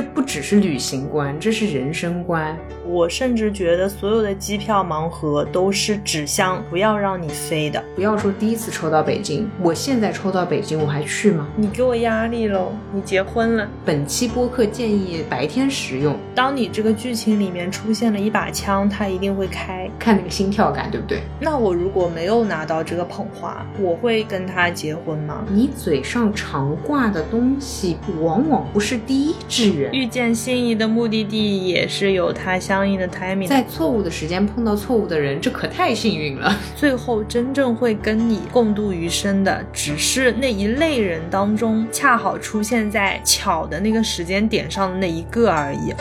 [0.00, 2.56] 这不只是旅行观，这是人生观。
[2.86, 7.82] 我甚至觉得所有的机票盲盒都是纸箱不要让你飞的。
[7.96, 11.48] 不要说第一次抽到北京，我现在抽到北京，我还去吗？
[11.56, 12.72] 你给我压力喽！
[12.94, 13.68] 你结婚了。
[13.84, 16.16] 本期播客建议白天使用。
[16.32, 21.22] 当你这个剧情里面出现了一把枪，它一定会开，看那个心跳感，对不对？
[21.40, 25.44] 那我如果没有拿到这个捧花，我会跟他结婚吗？
[25.50, 29.92] 你嘴上常挂的东西，往往不是第一志愿。
[29.92, 33.46] 遇见心仪的目的地，也是有它相应的 timing。
[33.46, 36.54] 在错误的时间碰到错误的人，这可太幸运了。
[36.76, 45.94] 最后真正会跟你共度余生的，只是那一类人当中恰好出现在巧的那个时间点上的那一个而已。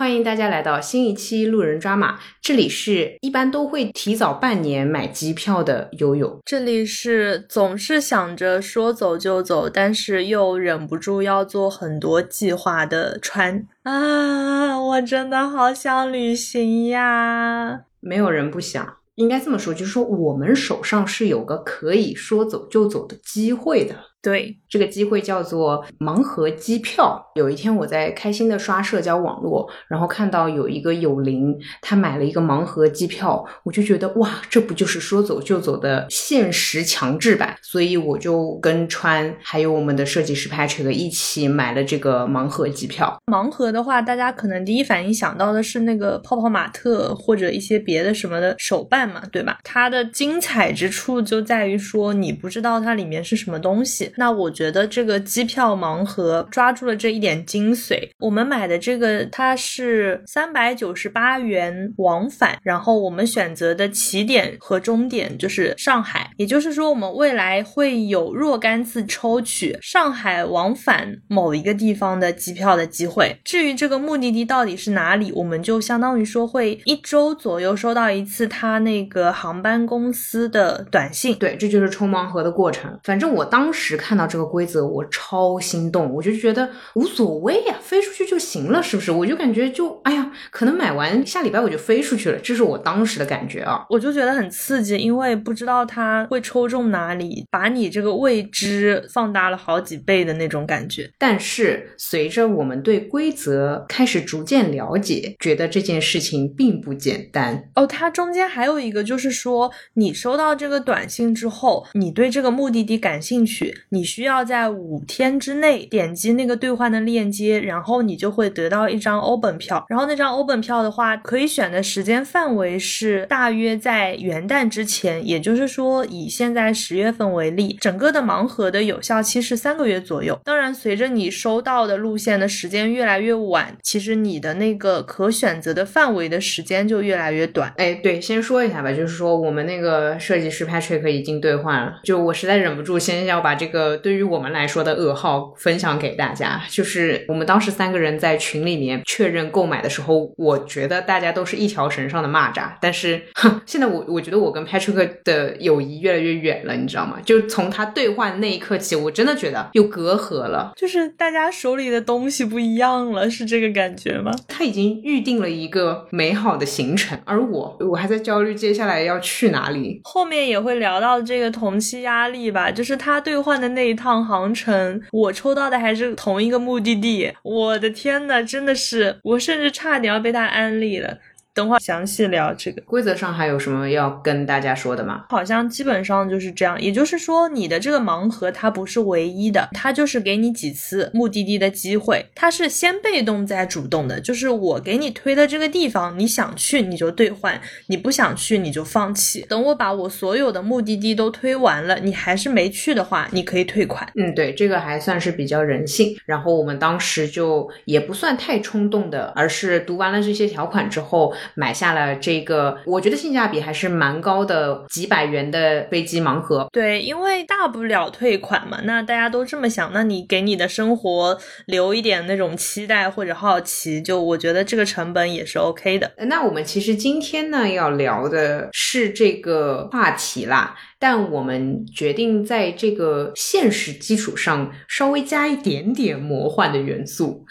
[0.00, 2.18] 欢迎大家来到新一期路人抓马。
[2.40, 14.80] 这里是一般都会提早半年买机票的悠悠，这里是总是想着说走就走，但是又忍不住要做很多计划的川啊！
[14.80, 17.82] 我真的好想旅行呀！
[18.00, 23.94] 没有人不想，应该这么说，就是说我们手上是有个可以说走就走的机会的。
[24.22, 27.24] 对，这个机会叫做盲盒机票。
[27.34, 37.56] 有一天我在开心的刷社交网络，然后看到有一个友邻他买了一个盲盒机票，我就觉得哇，这不就是说走就走的现实强制版？
[37.62, 43.18] 所以我就跟川还有我们的设计师 Patrick 一起买了这个盲盒机票。
[43.32, 49.60] 盲盒的话，大家可能第一反应想到的是那个泡泡玛特或者一些别的什么的手办嘛，对吧？
[49.64, 54.09] 它的精彩之处就在于说你不知道它里面是什么东西。
[54.16, 58.08] 那我觉得这个机票盲盒抓住了这一点精髓。
[58.18, 73.36] 我们买的这个它是三百九十八元往返，然后我们选择的起点和终点就是上海，也就是说我们未来会有若干次抽取上海往返某一个地方的机票的机会。
[73.44, 81.36] 至于这个目的地到底是哪里，我们就相当于说会一周左右收到一次他那个航班公司的短信。
[81.36, 82.98] 对，这就是抽盲盒的过程。
[83.04, 83.99] 反正我当时。
[84.00, 89.12] 看到这个规则，我超心动，我就觉得无所谓呀，飞出去就行了，是不是？
[89.12, 93.84] 我就感觉就哎呀，可能买完下礼拜我就飞出去了，这是我当时的感觉啊。
[93.90, 101.10] 我就觉得很刺激，因为不知道它会抽中哪里，把你这个未知放大了好几倍的那种感觉。
[101.18, 107.86] 但是随着我们对规则开始逐渐了解，觉得这件事情并不简单哦。
[107.86, 113.74] 它中间还有一个，就是说你收到这个短信之后，你对这个目的地感兴趣。
[113.90, 119.84] 你需要在五天之内点击那个兑换的链接，然后你就会得到一张欧本票。
[119.88, 130.38] 然后那张欧本票的话，可以选的时间范围是大约在元旦之前，也就是说以现在十月份为例，整个的盲盒的有效期是三个月左右。
[130.44, 137.72] 当然，随着你收到的路线的时间越来越晚，其实你的那个可选择的范围的时间就越来越短。
[137.76, 143.79] 哎，对，先说一下吧，就是说我们那个设计师 Patrick 已经兑换了，就我实在忍不住，先要把这个。
[143.80, 152.72] 呃，对于我们来说的噩耗分享给大家，就是我们当时三个人在群里面确认购买的时候，我觉得大家都是一条绳上的蚂蚱。
[152.78, 157.16] 但是，哼，现在我我觉得我跟 Patrick 的友谊越来越远了，你知道吗？
[157.24, 164.30] 就从他兑换那一刻起，我真的觉得有隔阂了，就是大家手里的东西不一样了，是这个感觉吗？
[164.46, 170.02] 他已经预定了一个美好的行程，而我我还在焦虑接下来要去哪里。
[170.04, 173.69] 后面也会聊到这个同期压力吧，就是他兑换的。
[173.74, 177.32] 那一趟航程，我抽到的还是同一个目的地。
[177.42, 181.18] 我的天呐，真的是，我甚至差点要被他安利了。
[181.52, 185.24] 等会详细聊这个规则上还有什么要跟大家说的吗？
[185.30, 199.44] 好像基本上就是这样，也就是说你的这个盲盒它不是唯一的，它就是给你几次目的地的机会，它是先被动再主动的，就是我给你推的这个地方，你想去你就兑换，你不想去你就放弃。
[199.48, 204.08] 等我把我所有的目的地都推完了，你还是没去的话，你可以退款。
[204.14, 206.16] 嗯，对，这个还算是比较人性。
[206.24, 211.34] 然后我们当时就也不算太冲动的，而是读完了这些条款之后。
[211.54, 216.68] 买下了这个，我觉得性价比还是蛮高的，几百元的飞机盲盒。
[216.72, 226.12] 对，因为大不了退款嘛，那大家都这么想，那你给你的生活留一点那种期待或者好奇，就我觉得这个成本也是 OK 的。
[226.18, 230.76] 那我们其实今天呢要聊的是这个话题啦。
[231.02, 237.46] 但我们决定在这个现实基础上稍微加一点点魔幻的元素。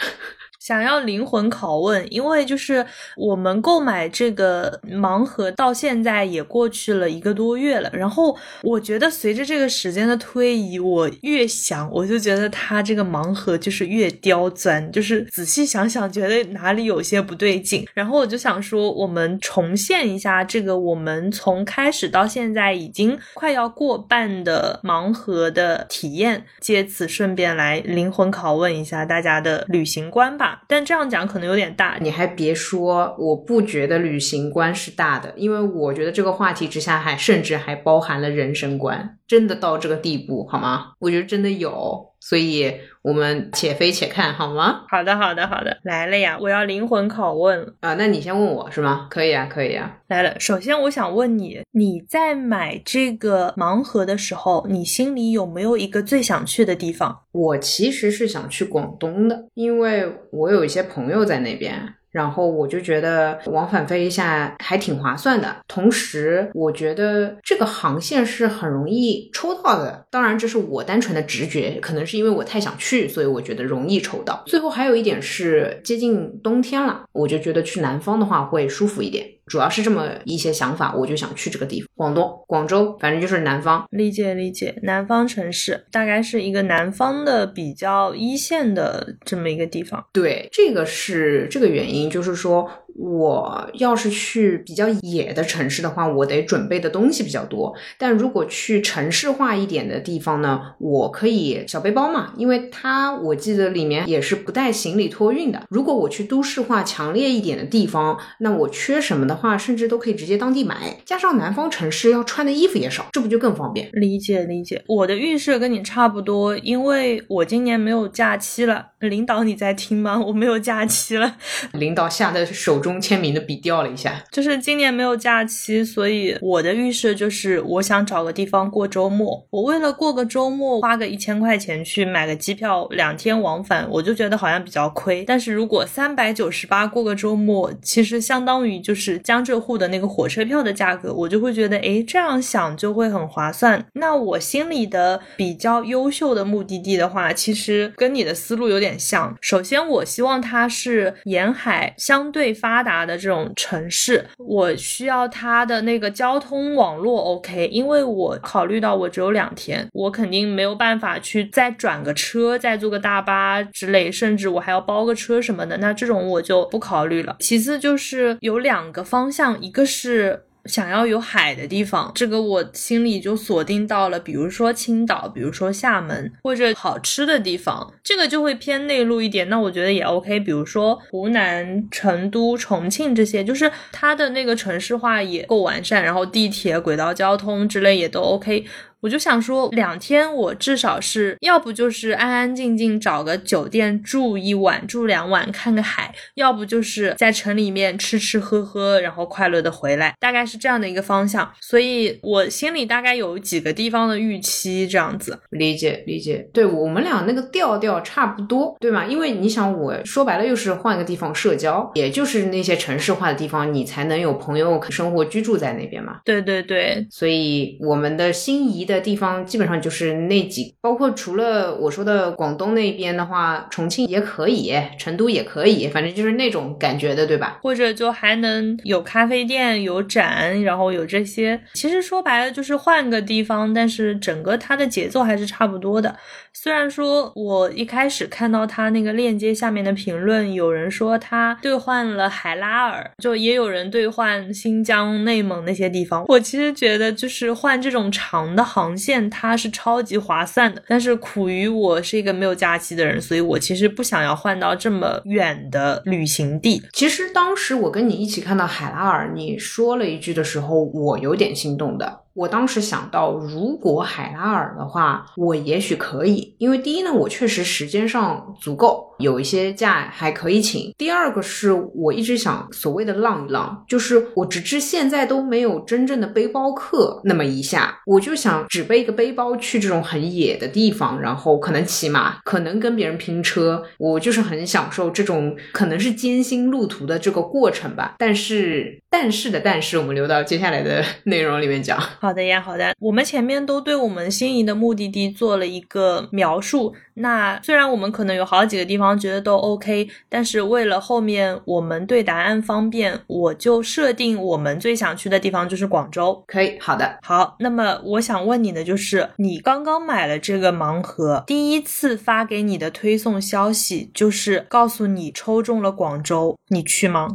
[0.69, 2.85] 想要灵魂拷问，因为就是
[3.17, 30.58] 我们购买这个盲盒到现在也过去了一个多月了，然后我觉得随着这个时间的推移，我越想我就觉得它这个盲盒就是越刁钻，就是仔细想想觉得哪里有些不对劲，然后我就想说，我们重现一下这个我们从开始到现在已经快要过半的盲盒的体验，借此顺便来灵魂拷问一下大家的旅行观吧。
[30.67, 40.93] 但这样讲可能有点大，你还别说，我不觉得旅行观是大的，因为我觉得这个话题之下还甚至还包含了人生观，真的到这个地步好吗？
[40.99, 42.71] 我觉得真的有，所以
[43.01, 44.83] 我们且飞且看好吗？
[44.87, 46.37] 好的，好的，好的，来了呀！
[46.39, 49.07] 我要灵魂拷问啊，那你先问我是吗？
[49.09, 50.39] 可以啊，可以啊，来了。
[50.39, 57.21] 首先我想问你，你在买这个盲盒的时候，你心里有没有一个最想去的地方？
[57.31, 61.95] 我其实是想去广东的，因为我有一些朋友在那边。
[62.11, 70.05] 然后我就觉得往返飞一下还挺划算的，同时我觉得这个航线是很容易抽到的。
[70.09, 74.43] 当然，这是我单纯的直觉，可能是因为我太想去，所以我觉得容易抽到。
[74.47, 79.25] 最后还有一点是接近冬天了，我就觉得去南方的话会舒服一点。
[79.49, 83.85] 主要是这么一些想法，我就想去这个地方，广东、广州，反正就是南方。
[83.89, 90.05] 理解理解，南方城市大概是一个南方的比较一线的这么一个地方。
[90.13, 92.69] 对，这个是这个原因，就是说。
[93.01, 97.73] 我要是去比较野的城市的话，我得准备的东西比较多。
[97.97, 105.63] 但如果去城市化一点的地方呢，我可以小背包嘛，因为它我记得里面也是不带行李托运的。
[105.69, 110.97] 如果我去都市化强烈一点的地方，那我缺什么的话，甚至都可以直接当地买。
[111.05, 113.89] 加上南方城市要穿的衣服也少，这不就更方便？
[113.93, 118.87] 理解理解，我的预设跟你差不多，因为我今年没有假期了。
[118.99, 120.19] 领导你在听吗？
[120.19, 121.37] 我没有假期了。
[121.73, 124.21] 领导吓得手中签名的笔掉了一下。
[124.29, 129.47] 就是今年没有假期，所以我的预设就是我想找个地方过周末。
[129.51, 135.23] 我为了过个周末，花个一千块钱去买个机票，两天往返，我就觉得好像比较亏。
[135.23, 143.85] 但是如果三百九十八过个周末，其实相当于就是江浙沪的那个火车票的价格，我就会觉得，诶，这样想就会很划算。
[143.93, 148.97] 那我心里的比较优秀的目的地的话，其实跟你的思路有点。
[148.99, 167.37] 像，首先我希望它是沿海相对发达的这种城市，我需要它的那个交通网络 OK，因为我考虑到我只有两天，我肯定没有办法去再转个车，再坐个大巴之类，甚至我还要包个车什么的，那这种我就不考虑了。
[167.39, 170.45] 其次就是有两个方方向，一个是。
[170.65, 179.47] 想要有海的地方，这个我心里就锁定到了，比如说青岛，比如说厦门，或者好吃的地方，这个就会偏内陆一点。
[179.49, 188.65] 那我觉得也 OK，比如说湖南、成都、重庆这些，就是它的那个城市化也够完善，然后地铁、轨道交通之类也都 OK。
[189.01, 201.49] 我就想说，两天我至少是要不就是安安静静找个酒店住一晚、住两晚看个海，要不就是在城里面吃吃喝喝，然后快乐的回来，大概是这样的一个方向。
[201.61, 205.39] 所以我心里大概有几个地方的预期，这样子。
[205.51, 209.05] 理解理解，对我们俩那个调调差不多，对吗？
[209.05, 216.19] 因为你想，我说白了又是换个地方社交，也就是那些城市化的地方，你才能有朋友生活居住在那边嘛。
[216.25, 218.88] 对对对，所以我们的心仪。
[218.93, 227.59] 的地方基本上就是那几，包括除了我说的广东那边的话，重庆也可以，成都也可以，反正就是那种感觉的，对吧？
[227.61, 231.59] 或者就还能有咖啡店、有展，然后有这些。
[231.73, 236.15] 其实说白了就是换个地方，但是整个它的节奏还是差不多的。
[236.53, 246.25] 虽然说我一开始看到他那个链接下面的评论，有人说他兑换了海拉尔，就也有人兑换新疆、内蒙那些地方。
[246.27, 250.81] 我其实觉得就是换这种长的航线，它是超级划算的。
[250.87, 256.81] 但是苦于我是一个没有假期的人，所以我其实不想要换到这么远的旅行地。
[256.93, 262.21] 其实当时我跟你一起看到海拉尔，你说了一句的时候，我有点心动的。
[262.39, 270.93] 我当时想到，如果海拉尔的话，我也许可以，因为第一呢，我确实时间上足够，有一些假还可以请。
[270.97, 288.15] 第二个是我一直想所谓的浪一浪，就是我直至现在都没有真正的背包客那么一下，我就想只背一个背包去这种很野的地方，然后可能骑马，可能跟别人拼车，我就是很享受这种可能是艰辛路途的这个过程吧。
[288.17, 291.99] 但是，但是的但是，我们留到接下来的 内容里面讲。
[292.19, 296.93] 好的呀，好的，我们前面都对我们心仪的目的地做了一个描述。
[297.15, 306.41] 那虽然我们可能有好几个地方觉得都 OK，但是为了后面我们对答案方便，我就设定我们最想去的地方就是广州。
[306.47, 307.57] 可以，好的，好。
[307.59, 317.27] 那么我想问你的就是，你刚刚买了这个盲盒，第一次发给你的推送消息就是告诉你抽中了广州，你去吗？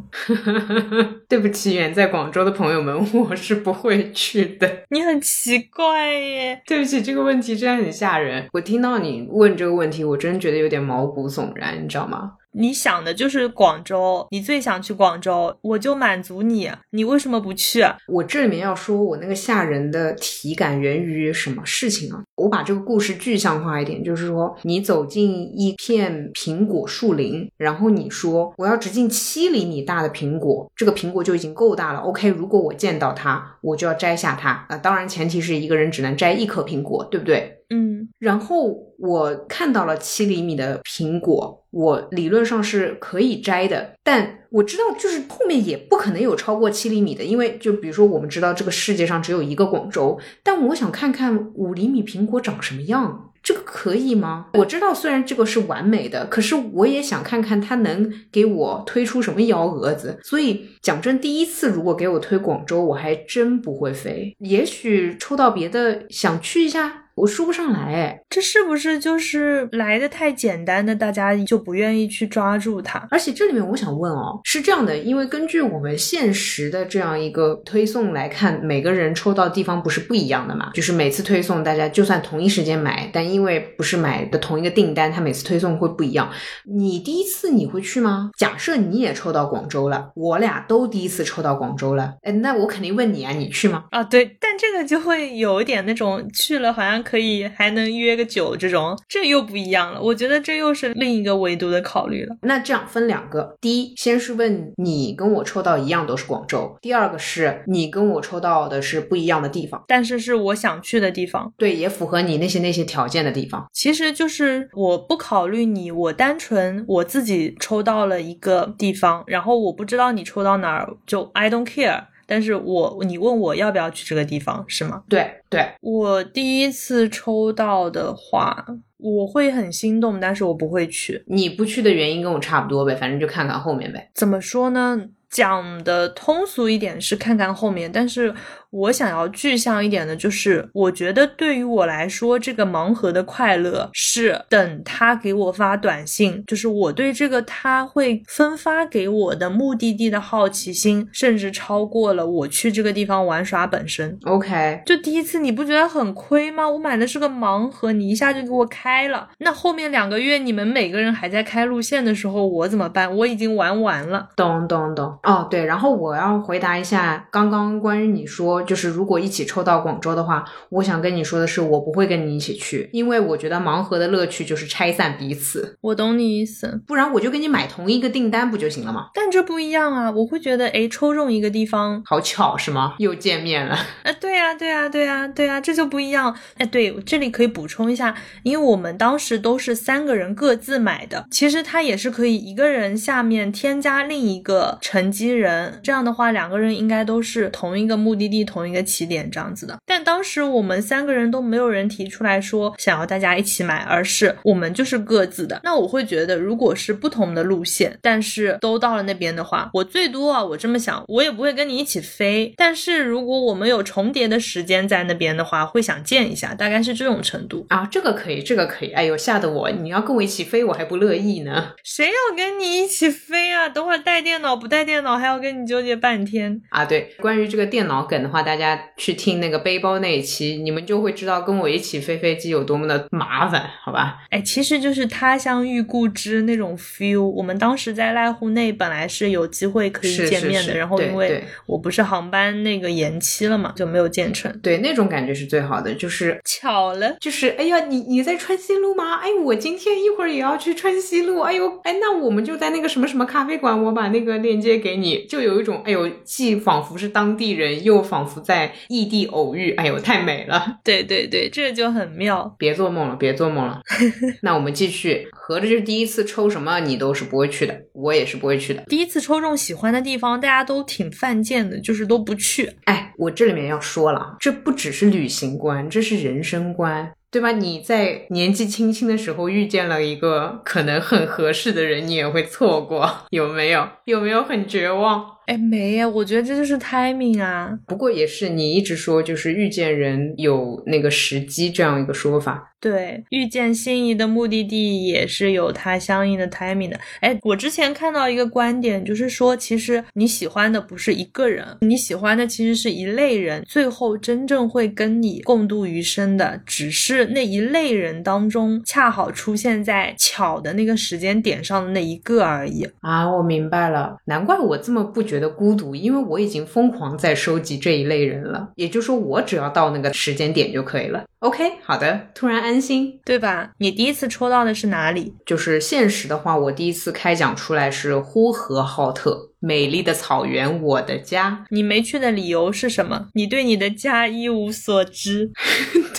[1.28, 4.84] 对不起，远在广州的朋友们， 我是不会去的。
[4.90, 6.62] 你很奇怪耶。
[6.66, 8.48] 对不起，这个问题真的很吓人。
[8.52, 9.74] 我听到你问这个。
[9.74, 12.34] 问题我真觉得有点毛骨悚然，你知道吗？
[12.56, 16.70] 你想的就是广州，你最想去广州，我就满足你。
[16.90, 17.82] 你为什么不去？
[18.06, 22.22] 我这里面要说，我那个吓人的体感源于什么事情啊？
[22.36, 31.98] 我把这个故事具象化一点，就是说，你走进一片苹果树林，然后你说我要直径七厘米大的苹果，这个苹果就已经够大了。
[32.00, 34.64] OK，如果我见到它，我就要摘下它。
[34.68, 37.58] 啊，当然前提是一个人只能摘一颗苹果，对不对？
[37.70, 38.08] 嗯。
[38.20, 41.60] 然后我看到了七厘米的苹果。
[41.74, 54.46] 我理论上是可以摘的，但我知道就是后面也不可能有超过七厘米的，因为就比如说我们知道这个世界上只有一个广州，但我想看看五厘米苹果长什么样，这个可以吗？
[54.54, 60.20] 我知道虽然这个是完美的，可是我也想看看它能给我推出什么幺蛾子。
[60.22, 67.03] 所以讲真，第一次如果给我推广州，我还真不会飞，也许抽到别的想去一下。
[67.14, 73.06] 我说不上来，哎，这是不是就是来的太简单的，大家就不愿意去抓住它？
[73.10, 80.72] 而且这里面我想问哦，是这样的，因为根据我们现实的这样一个推送来看，每个人抽到地方不是不一样的嘛？
[80.74, 86.28] 就是每次推送大家就算同一时间买，但因为不是买的同一个订单，它每次推送会不一样。
[86.64, 88.30] 你第一次你会去吗？
[88.36, 93.84] 假设你也抽到广州了，我俩都第一次抽到广州了，哎，那我肯定问你啊，你去吗？
[93.90, 97.03] 啊，对，但这个就会有一点那种去了好像。
[97.04, 100.00] 可以还能约个酒，这种这又不一样了。
[100.00, 102.36] 我觉得这又是另一个维度的考虑了。
[102.42, 113.66] 那这样分两个，第一，先是问你跟我抽到一样都是广州；第二个是你跟我抽到的是不一样的地方，但是是我想去的地方，对，也符合你那些那些条件的地方。
[113.72, 122.04] 其实就是我不考虑你，我单纯我自己抽到了一个地方，然后我不知道你抽到哪儿，就 I don't care。
[122.26, 125.02] 但是我你问我要不要去这个地方是吗？
[125.08, 128.64] 对对，我第一次抽到的话，
[128.98, 131.24] 我会很心动，但是我不会去。
[131.26, 134.10] 你不去的原因跟我差不多呗，反正就看看后面呗。
[134.14, 135.08] 怎么说呢？
[135.30, 138.34] 讲的通俗一点是看看后面，但是。
[138.74, 154.18] 我想要具象一点的，就是我觉得对于我来说，这个盲盒的快乐是等他给我发短信，就是我对这个他会分发给我的目的地的好奇心，甚至超过了我去这个地方玩耍本身。
[154.24, 156.68] OK，就第一次你不觉得很亏吗？
[156.68, 163.16] 我买的是个盲盒，你一下就给我开了，那后面两个月你们每个人还在开路线的时候，我怎么办？
[163.16, 164.30] 我已经玩完了。
[164.34, 165.16] 懂懂懂。
[165.22, 168.63] 哦，对，然后我要回答一下刚刚关于你说。
[168.64, 175.78] 就是如果一起抽到广州的话，我想跟你说的是，我不会跟你一起去，因为我觉得盲盒的乐趣就是拆散彼此。
[175.80, 179.08] 我懂你意思，不然我就跟你买同一个订单不就行了吗？
[179.14, 182.94] 但这不一样啊，我会觉得，哎，抽中一个地方，好巧是吗？
[182.98, 183.74] 又见面了？
[184.04, 186.36] 啊，对呀，对呀，对呀，对呀，这就不一样。
[186.58, 198.44] 哎，对，这里可以补充一下，因为我们当时都是三个人各自买的，其实他也是可以一个人下面添加另一个乘机人，这样的话两个人应该都是同一个目的地。
[198.54, 205.60] 同一个起点这样子的，但当时我们三个人都没有人提出来说想要大家一起买，而是我们就是各自的。
[205.64, 212.54] 那我会觉得，如果是不同的路线，但是都到了那边的话，我最多啊，我这么想，我也不会跟你一起飞。
[212.56, 217.88] 但是如果我们有重叠的时间在那边的话，会想见一下，大概是这种程度啊。
[217.90, 218.92] 这个可以，这个可以。
[218.92, 219.68] 哎呦，吓得我！
[219.72, 221.72] 你要跟我一起飞，我还不乐意呢。
[221.82, 223.68] 谁要跟你一起飞啊？
[223.68, 226.84] 等会儿带电脑不带电脑，还要跟你纠结半天啊。
[226.84, 228.43] 对，关于这个电脑梗的话。
[228.44, 234.18] 大家去听那个背包那一期，你们就会知道跟我一起飞飞机有多么的麻烦，好吧？
[234.30, 237.22] 哎，其实就是他乡遇故知那种 feel。
[237.22, 244.52] 我们当时在濑户内本来是有机会可以见面的，是然后因为我不是航班那个延期了嘛，就没有见成。
[244.60, 249.16] 对，那种感觉是最好的，就是巧了，就是，哎呀，你你在川西路吗？
[249.16, 251.40] 哎，我今天一会儿也要去川西路。
[251.40, 260.78] 哎呦，哎，那我们就在那个什么什么咖啡馆，我把那个链接给你，就有一种，哎呦，既仿佛是当地人，又仿佛在异地偶遇，哎呦，太美了。
[260.84, 262.54] 对对对，这就很妙。
[262.58, 263.80] 别做梦了，别做梦了。
[264.42, 268.82] 那我们继续，合着就是第一次抽什么你都是不会去的，我也是不会去的。
[268.88, 272.70] 第一次抽中喜欢的地方，大家都挺犯贱的，就是都不去。
[272.84, 277.52] 哎，我这里面要说了，这不只是旅行观，这是人生观，对吧？
[277.52, 283.88] 你在年纪轻轻的时候遇见了一个可能很合适的人，你也会错过，有没有？
[284.04, 285.24] 有没有很绝望？
[285.46, 287.78] 哎，没呀，我觉得这就是 timing 啊。
[287.86, 292.73] 不过也是你一直说，就是遇见人有那个时机这样一个说法。
[292.84, 297.00] 对，遇见心仪的目的地也是有它相应的 timing 的。
[297.20, 312.86] 哎，我之前看到一个观点，就是说，其实你喜欢的不是一个人，你喜欢的其实是一类人，最后真正会跟你共度余生的，只是那一类人当中恰好出现在巧的那个时间点上的那一个而已。
[313.00, 318.68] 啊，我明白了，难怪我这么不觉得孤独，因为我已经疯狂在收集这一类人了。
[318.74, 321.24] 也就是说，我只要到那个时间点就可以了。
[321.38, 323.20] OK，好的，突然安心。
[323.24, 323.70] 对吧？
[323.78, 325.34] 你第一次抽到的是哪里？
[325.46, 331.64] 就是现实的话，我第一次开奖出来是呼和浩特，美丽的草原，我的家。
[331.70, 333.28] 你没去的理由是什么？
[333.32, 335.50] 你对你的家一无所知。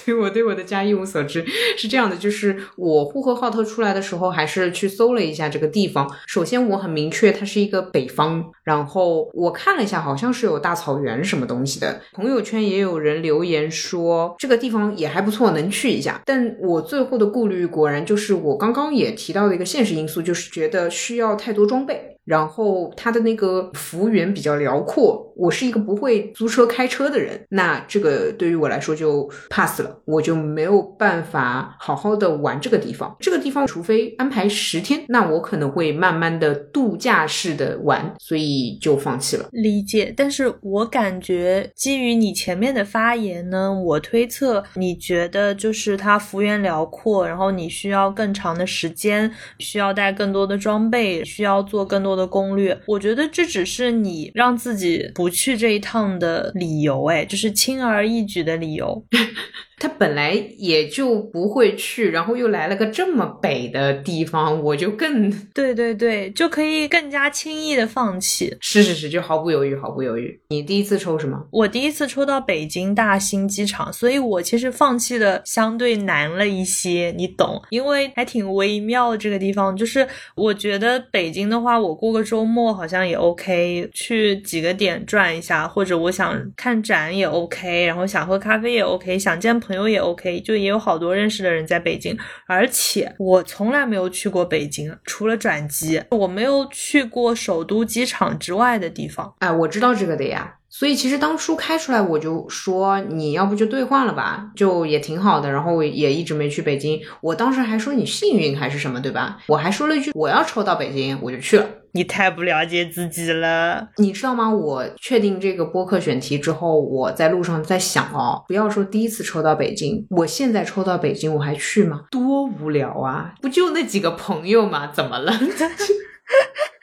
[0.04, 1.46] 对 我对我的家一无所知，
[1.78, 6.12] 是这样的，就是我呼和浩特出来的时候，还是去搜了一下这个地方。
[6.26, 12.02] 首先我很明确，它是一个北方，然后我看了一下，好像是有大草原什么东西的。
[12.14, 16.20] 朋友圈也有人留言说这个地方也还不错，能去一下。
[16.26, 22.15] 但我最后的顾虑果然就是我刚刚也提到的一个现实因素，就是觉得需要太多装备。
[22.26, 33.16] 然后它的那个幅员比较辽阔，我是一个不会租车开车的人，那这个对于我来说就 pass 了，我就没有办法好好的玩这个地方。
[33.20, 39.48] 这个地方除非安排十天，那我可能会慢慢的度假式的玩，所以就放弃了。
[39.52, 52.80] 理解，但是我感觉基于你前面的发言呢，我推测你觉得就是它幅员辽阔，然后你需要更长的时间，需要带更多的装备，需要做更多的攻略。
[52.88, 59.06] 我觉得这只是你让自己不去这一趟的理由，哎，就是轻而易举的理由。
[59.78, 68.56] 他本来也就不会去，然后又来了个这么北的地方，我就更 对对对，就可以更加轻易的放弃。
[68.62, 70.40] 是是是，就毫不犹豫，毫不犹豫。
[70.50, 71.38] 你第一次抽什么？
[71.52, 77.62] 我第一次抽到北京大兴机场，所以我其实放弃的相对难了一些，你懂？
[77.70, 99.34] 因为还挺微妙的这个地方，就是我觉得北京的话，我过个周末好像也 OK，去几个点转一下，或者我想看展也 OK，然后想喝咖啡也 OK，想见朋友也 OK，就也有好多认识的人在北京，而且我从来没有去过北京，除了转机，我没有去过首都机场之外的地方。
[99.40, 100.58] 哎，我知道这个的呀。
[100.78, 105.50] 所以其实当初开出来，我就说你要不就兑换了吧，就也挺好的。
[105.50, 107.00] 然后也一直没去北京。
[107.22, 109.38] 我当时还说你幸运还是什么，对吧？
[109.48, 111.66] 我还说了一句我要抽到北京，我就去了。
[111.94, 113.88] 你太不了解自己了。
[114.00, 114.54] 你知道吗？
[114.54, 122.02] 我确定这个播客选题之后，我在路上在想哦，不要说第一次抽到北京，我现在抽到北京，我还去吗？
[122.12, 123.34] 多无聊啊！
[123.42, 124.92] 不就那几个朋友吗？
[124.94, 125.32] 怎么了？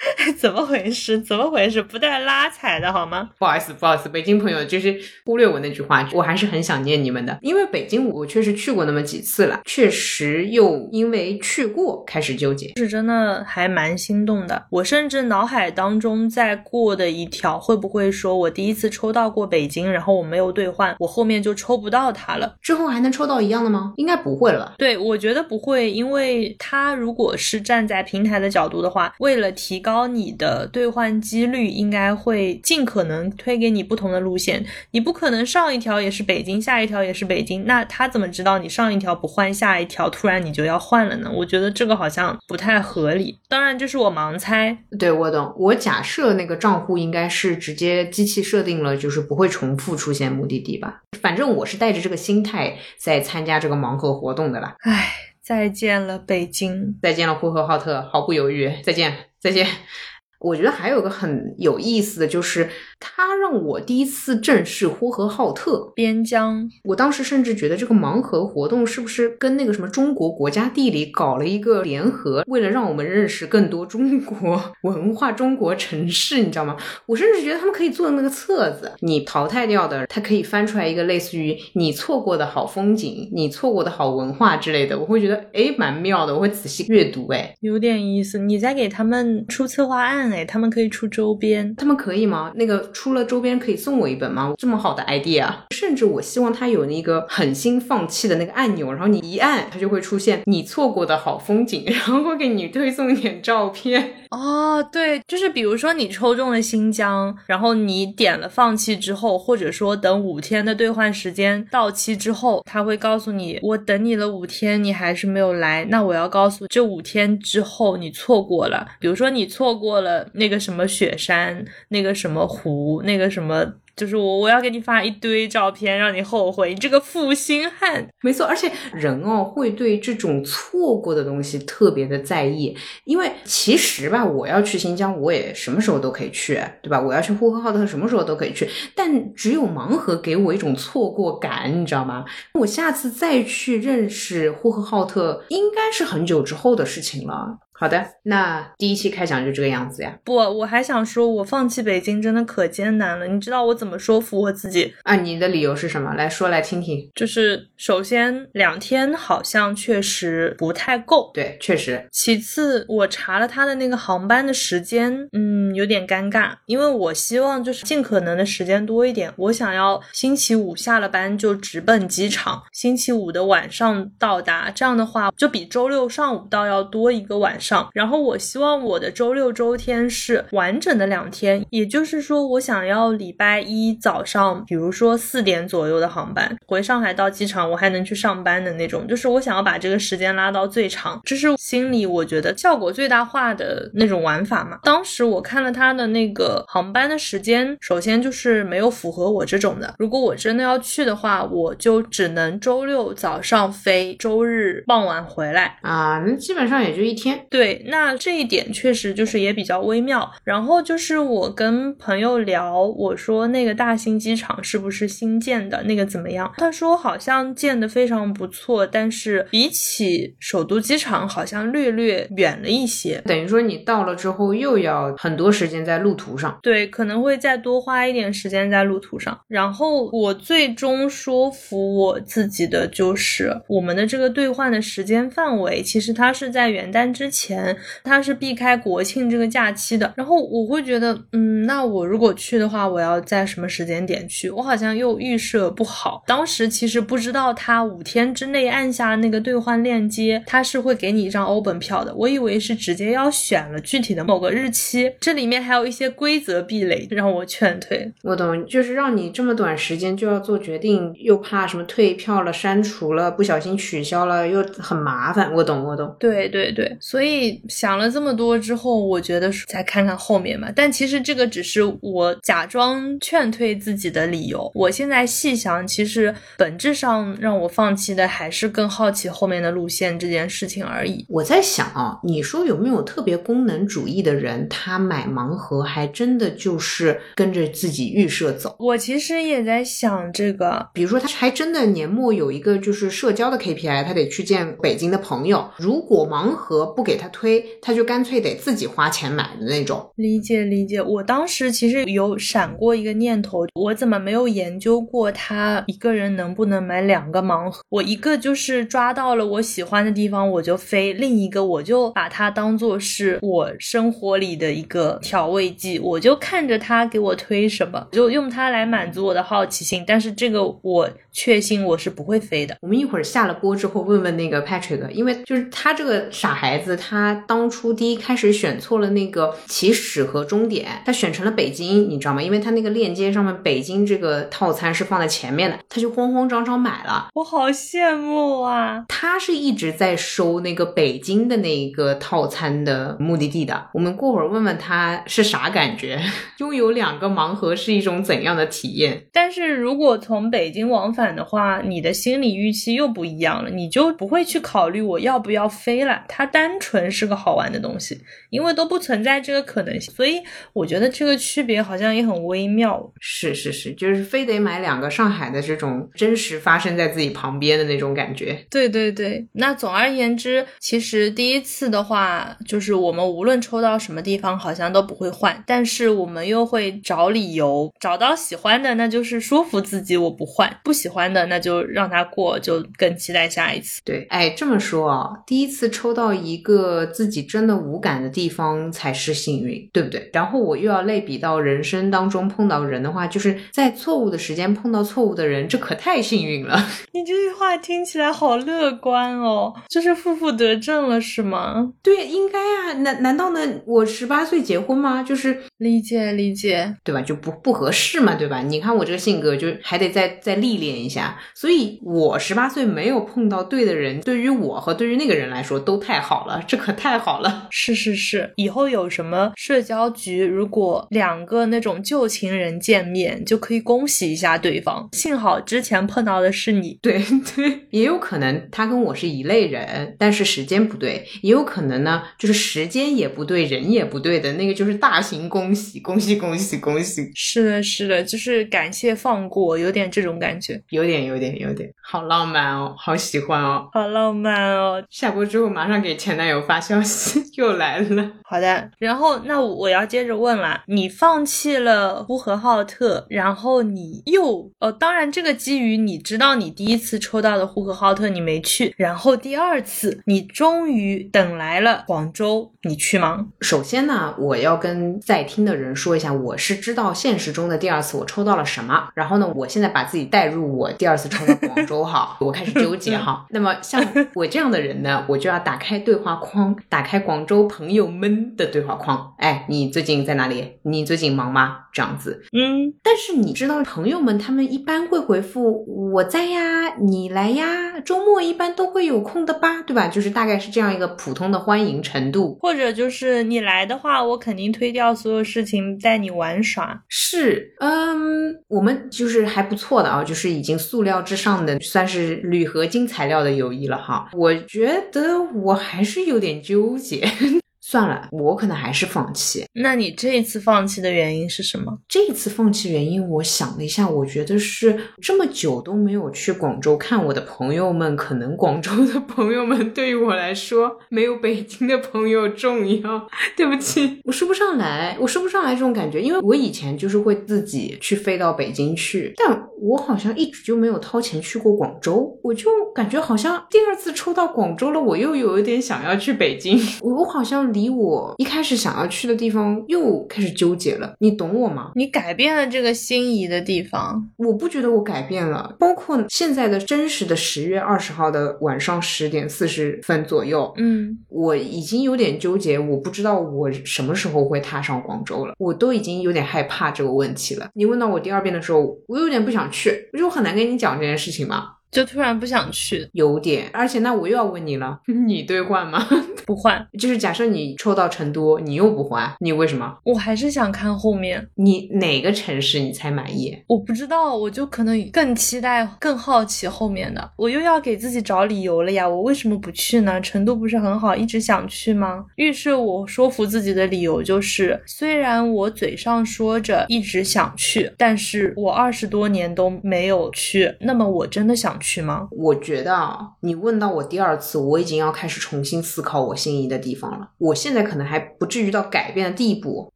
[0.38, 1.18] 怎么回事？
[1.20, 1.82] 怎么回事？
[1.82, 3.30] 不带拉踩的好吗？
[3.38, 7.38] 不好意思，不好意思，北京朋友就是忽略我那句话，我还是很想念你们的。
[7.42, 12.72] 因为北京我确实去过那么几次了，确实又因为去过开始纠结。
[12.76, 14.66] 是真的还蛮心动的。
[14.70, 22.56] 我甚至脑海当中在过的一条，会不会说我第一次抽到过北京，然后我没有兑换，我后面就抽不到它了？
[22.60, 23.92] 之后还能抽到一样的吗？
[23.96, 24.74] 应该不会了吧？
[24.78, 34.64] 对，我觉得不会，因为它如果是站在平台的角度的话，为了提高你的兑换几率，应该会尽可能推给你不同的路线。
[34.92, 41.30] 你不可能上一条也是北京，下一条也是北京，那他怎么知道你上一条不换，下一条突然你就要换了呢？
[41.32, 43.38] 我觉得这个好像不太合理。
[43.48, 44.76] 当然，这是我盲猜。
[44.98, 45.54] 对，我懂。
[45.58, 51.02] 我假设那个账户应该是直接机器设定了，就是不会重复出现目的地吧。
[51.20, 54.74] 反正我是带着这个心态在参加这个盲盒活动的啦。
[54.80, 56.98] 唉，再见了北京。
[57.02, 59.66] 再见了呼和浩特，毫不犹豫，再见，再见。
[60.40, 62.68] 我觉得还有个很有意思的就是，
[63.02, 65.92] 它让我第一次正视呼和浩特。
[65.94, 76.76] 边疆，我当时甚至觉得这个盲盒活动是不是跟那个什么中国国家地理搞了一个联合，为了让我们认识更多中国 文化、中国城市，你知道吗？
[77.06, 87.54] 我甚至觉得他们可以做那个册子，你淘汰掉的，它可以翻出来一个类似于你错过的好风景、你错过的好文化之类的，我会觉得诶蛮妙的，我会仔细阅读诶。
[87.60, 88.38] 有点意思。
[88.38, 91.74] 你在给他们出策划案哎，他们可以出周边。
[91.76, 92.52] 他们可以吗？
[92.54, 94.54] 那个出了周边可以送我一本吗？
[94.58, 104.12] 这么好的 idea，甚至我希望它有那个狠心放弃的那个按钮，然后你一按，它就会出现你错过的好风景，然后会给你推送一点照片。
[104.30, 123.74] 哦，对，就是比如说你抽中了新疆，然后你点了放弃之后，或者说等五天的兑换时间到期之后，他会告诉你，我等你了五天，你还是没有来，那我要告诉这五天之后你错过了，比如说你错过了那个什么雪山，那个什么湖，那个什么。
[123.94, 128.08] 就是我，我要给你发一堆照片，让你后悔，你这个负心汉。
[128.22, 136.98] 没错，而且人哦会对这种错过的东西特别的在意，因为其实吧，我要去新疆，我也什么时候都可以去，对吧？
[136.98, 138.66] 我要去呼和浩特，什么时候都可以去，
[138.96, 142.24] 但只有盲盒给我一种错过感，你知道吗？
[142.54, 147.58] 我下次再去认识呼和浩特，应该是很久之后的事情了。
[147.74, 150.16] 好的，那第一期开讲就这个样子呀。
[150.22, 153.26] 不，我还想说，我放弃北京真的可艰难了。
[153.26, 155.16] 你知道我怎么说服我自己啊？
[155.16, 156.14] 你的理由是什么？
[156.14, 157.10] 来说来听听。
[157.16, 162.06] 就是首先两天好像确实不太够，对，确实。
[162.12, 169.32] 其次，我查了他的那个航班的时间，嗯，有点尴尬，因为我希望就是尽可能的时间多一点。
[169.36, 177.61] 我想要星期五下了班就直奔机场，星期五的晚上到达，这样的话就比周六上午到要多一个晚上。
[177.62, 189.06] 上然后我希望我的周六周天是完整的两天，也就是说，我想要礼拜一早上，比如说四点左右的航班回上海到机场，我还能去上班的那种。
[189.06, 194.78] 就是我想要把这个时间拉到最长，这是心里我觉得效果最大化的那种玩法嘛。
[194.82, 199.94] 当时我看了他的那个航班的时间，首先就是没有符合我这种的。
[199.98, 207.46] 如果我真的要去的话，我就只能周六早上飞，周日傍晚回来啊，那基本上也就一天。
[207.52, 210.32] 对，那这一点确实就是也比较微妙。
[210.42, 215.82] 然后就是我跟朋友聊，我说那个大兴机场是不是新建的？
[215.82, 216.50] 那个怎么样？
[216.56, 223.22] 他说好像建的非常不错，但是比起首都机场好像略略远了一些。
[223.26, 226.58] 等于说你到了之后又要很多时间在路途上。
[226.62, 229.38] 对，可能会再多花一点时间在路途上。
[229.46, 237.41] 然后我最终说服我自己的就是我们的这个兑换的时间范围，其实它是在元旦之前。
[237.42, 244.48] 前它是避开国庆这个假期的，然后我会觉得，嗯，那我如果去的话，我要在什么时间点去？
[244.50, 246.22] 我好像又预设不好。
[246.26, 252.14] 当时其实不知道他五天之内按下那个兑换链接，他是会给你一张欧本票的。
[252.14, 258.12] 我以为是直接要选了具体的某个日期，这里面还有一些规则壁垒让我劝退。
[258.22, 265.52] 我懂，就是让你这么短时间就要做决定，又怕什么退票了、删除了、不小心取消了，又很麻烦。
[265.52, 266.14] 我懂，我懂。
[266.20, 267.31] 对对对，所以。
[267.68, 270.70] 想了这么多之后，我觉得再看看后面吧。
[270.74, 274.70] 但其实这个只是我假装劝退自己的理由。
[274.74, 281.24] 我现在细想，其实本质上让我放弃的还是更好奇后面的路线这件事情而已。
[281.28, 288.74] 我在想啊，你说有没有特别功能主义的人，他买盲盒还真的就是跟着自己预设走？
[288.78, 295.70] 我其实也在想这个，比如说他还真的年末有一个就是社交的 KPI，他得去见北京的朋友。
[295.76, 297.32] 如果盲盒不给他。
[297.32, 300.06] 推，他就干脆得自己花钱买的那种。
[300.16, 307.82] 理解理解，我当时其实有闪过一个念头，我怎么没有研究过他一个人能不能买两个盲盒？
[307.88, 320.04] 我一个就是抓到了我喜欢的地方我就飞，另一个我就把它当做是我生活里的一个调味剂，我就看着他给我推什么，就用它来满足我的好奇心。
[320.06, 322.76] 但是这个我确信我是不会飞的。
[322.82, 327.11] 我们一会儿下了播之后问问那个 Patrick，因为就是他这个傻孩子他。
[327.12, 332.40] 他当初第一开始选错了那个起始和终点，他选成了北京，你知道吗？
[332.40, 337.28] 因为他那个链接上面北京这个套餐是放在前面的，他就慌慌张张买了。
[337.34, 339.04] 我好羡慕啊！
[339.08, 343.90] 他是一直在收那个北京的那个套餐的目的地的。
[343.92, 346.18] 我们过会儿问问他是啥感觉，
[346.60, 349.26] 拥有两个盲盒是一种怎样的体验？
[349.30, 356.22] 但是如果从北京往返的话，你的心理预期又不一样了，你就不会去考虑我要不要飞了。
[356.26, 357.01] 他单纯。
[357.02, 358.18] 能是个好玩的东西，
[358.50, 360.14] 因为都不存在这个可能性。
[360.14, 360.40] 所以
[360.72, 363.12] 我觉得这个区别好像也很微妙。
[363.20, 368.64] 是是是，就是非得买两个上海的这种真实发生在自己旁边的那种感觉。
[368.70, 384.02] 对对对，那总而言之，其实第一次的话，就是我们无论抽到什么地方，好像都不会换，但是我们又会找理由，找到喜欢的，那就是说服自己我不换；不喜欢的，那就让它过，就更期待下一次。
[384.04, 390.30] 对，哎，这么说啊，第一次抽到一个自己真的无感的地方才是幸运，对不对？
[390.32, 396.86] 然后我又要类比到人生当中碰到人的话，就是在错误的时间碰到错误的人，这可太幸运了。
[397.12, 401.92] 你这句话听起来好乐观哦，就是负负得正了是吗？
[402.02, 403.60] 对，应该啊，难难道呢？
[403.86, 405.22] 我十八岁结婚吗？
[405.22, 407.20] 就是理解理解，对吧？
[407.20, 408.62] 就不不合适嘛，对吧？
[408.62, 411.38] 你看我这个性格，就还得再再历练一下。
[411.54, 417.68] 所以我十八岁没有碰到对的人，对于我和对于那个人来说都太好了，这可太好了。
[417.70, 425.08] 是是是，以后有什么社交局，如果两个那种旧情人见面，就可以恭喜一下对方。
[425.12, 427.22] 幸好之前碰到的是你，对
[427.54, 437.30] 对，也有可能他跟我是一类人，但是时间不对，也有可能呢，就是时间也不对，人也不对的那个，就是大型恭喜，恭喜恭喜恭喜！
[437.34, 445.02] 是的，是的，就是感谢放过，有点这种感觉，有点有点有点，好浪漫哦，好喜欢哦，好浪漫哦。
[445.10, 448.30] 下播之后马上给前男友发消息， 又来了。
[448.44, 463.46] 好的，然后那我要接着问啦，你放弃了呼和浩特，然后你又呃，当然这个基于你知道你第一次抽到的呼和浩特你没去，然后第二次你终于等来了广州，你去吗？
[463.60, 473.46] 首先呢，我要跟在听的人说一下，我是知道现实中的第二次我抽到了什么，然后呢，我现在把自己带入我第二次抽到广州哈， 我开始纠结哈。
[473.50, 474.02] 那么像
[474.34, 476.51] 我这样的人呢，我就要打开对话框，
[476.88, 480.72] 打开广州朋友们的对话框，哎，你最近在哪里？
[480.82, 481.78] 你最近忙吗？
[481.92, 485.84] 这样子，嗯，但是你知道，朋友们他们一般会回复
[486.14, 490.08] 我在呀，你来呀，周末一般都会有空的吧，对吧？
[490.08, 497.02] 就是大概是这样一个普通的欢迎程度，或者就是你来的话，我肯定推掉所有事情带你玩耍。
[497.08, 504.30] 是，嗯，我们就是还不错的啊，就是已经塑料之上的，算是铝合金材料的友谊了哈。
[504.32, 507.61] 我觉得我还是有有点纠结。
[507.92, 509.66] 算了，我可能还是放弃。
[509.74, 511.92] 那你这一次放弃的原因是什么？
[512.08, 523.28] 这一次放弃原因，我想了一下，我觉得是这么久都没有去广州看我的朋友们，可能广州的朋友们对于我来说没有北京的朋友重要。
[523.54, 541.92] 对不起， 我说不上来，我说不上来这种感觉，因为我以前就是会自己去飞到北京去，但我好像一直就没有掏钱去过广州，我就感觉好像第二次抽到广州了，我又有一点想要去北京， 我好像离我一开始想要去的地方又开始纠结了，你懂我吗？
[541.94, 557.68] 你改变了这个心仪的地方，我不觉得我改变了，包括现在的真实的十月二十号的晚上十点四十分左右，嗯，我已经有点纠结，我不知道我什么时候会踏上广州了，我都已经有点害怕这个问题了。
[557.74, 566.04] 你问到我第二遍的时候，我有点不想去，我就很难跟你讲这件事情嘛，就突然不想去，有点，而且那我又要问你了， 你兑换吗？
[566.46, 569.98] 不换，就是假设你抽到成都，你又不换，你为什么？
[570.02, 571.46] 我还是想看后面。
[571.54, 573.56] 你哪个城市你才满意？
[573.68, 577.30] 我不知道，我就可能更期待、更好奇后面的。
[577.36, 579.06] 我又要给自己找理由了呀！
[579.06, 580.18] 我为什么不去呢？
[580.22, 582.24] 成都不是很好，一直想去吗？
[582.36, 590.74] 于是我说服自己的理由就是，虽然我嘴上说着一直想去，但是我二十多年都没有去。
[590.80, 592.28] 那么我真的想去吗？
[592.30, 597.28] 我觉得啊，你问到我第二次，我已经要开始重新思考我心仪的地方了。
[597.38, 599.92] 我现在可能还不至于到改变的地步，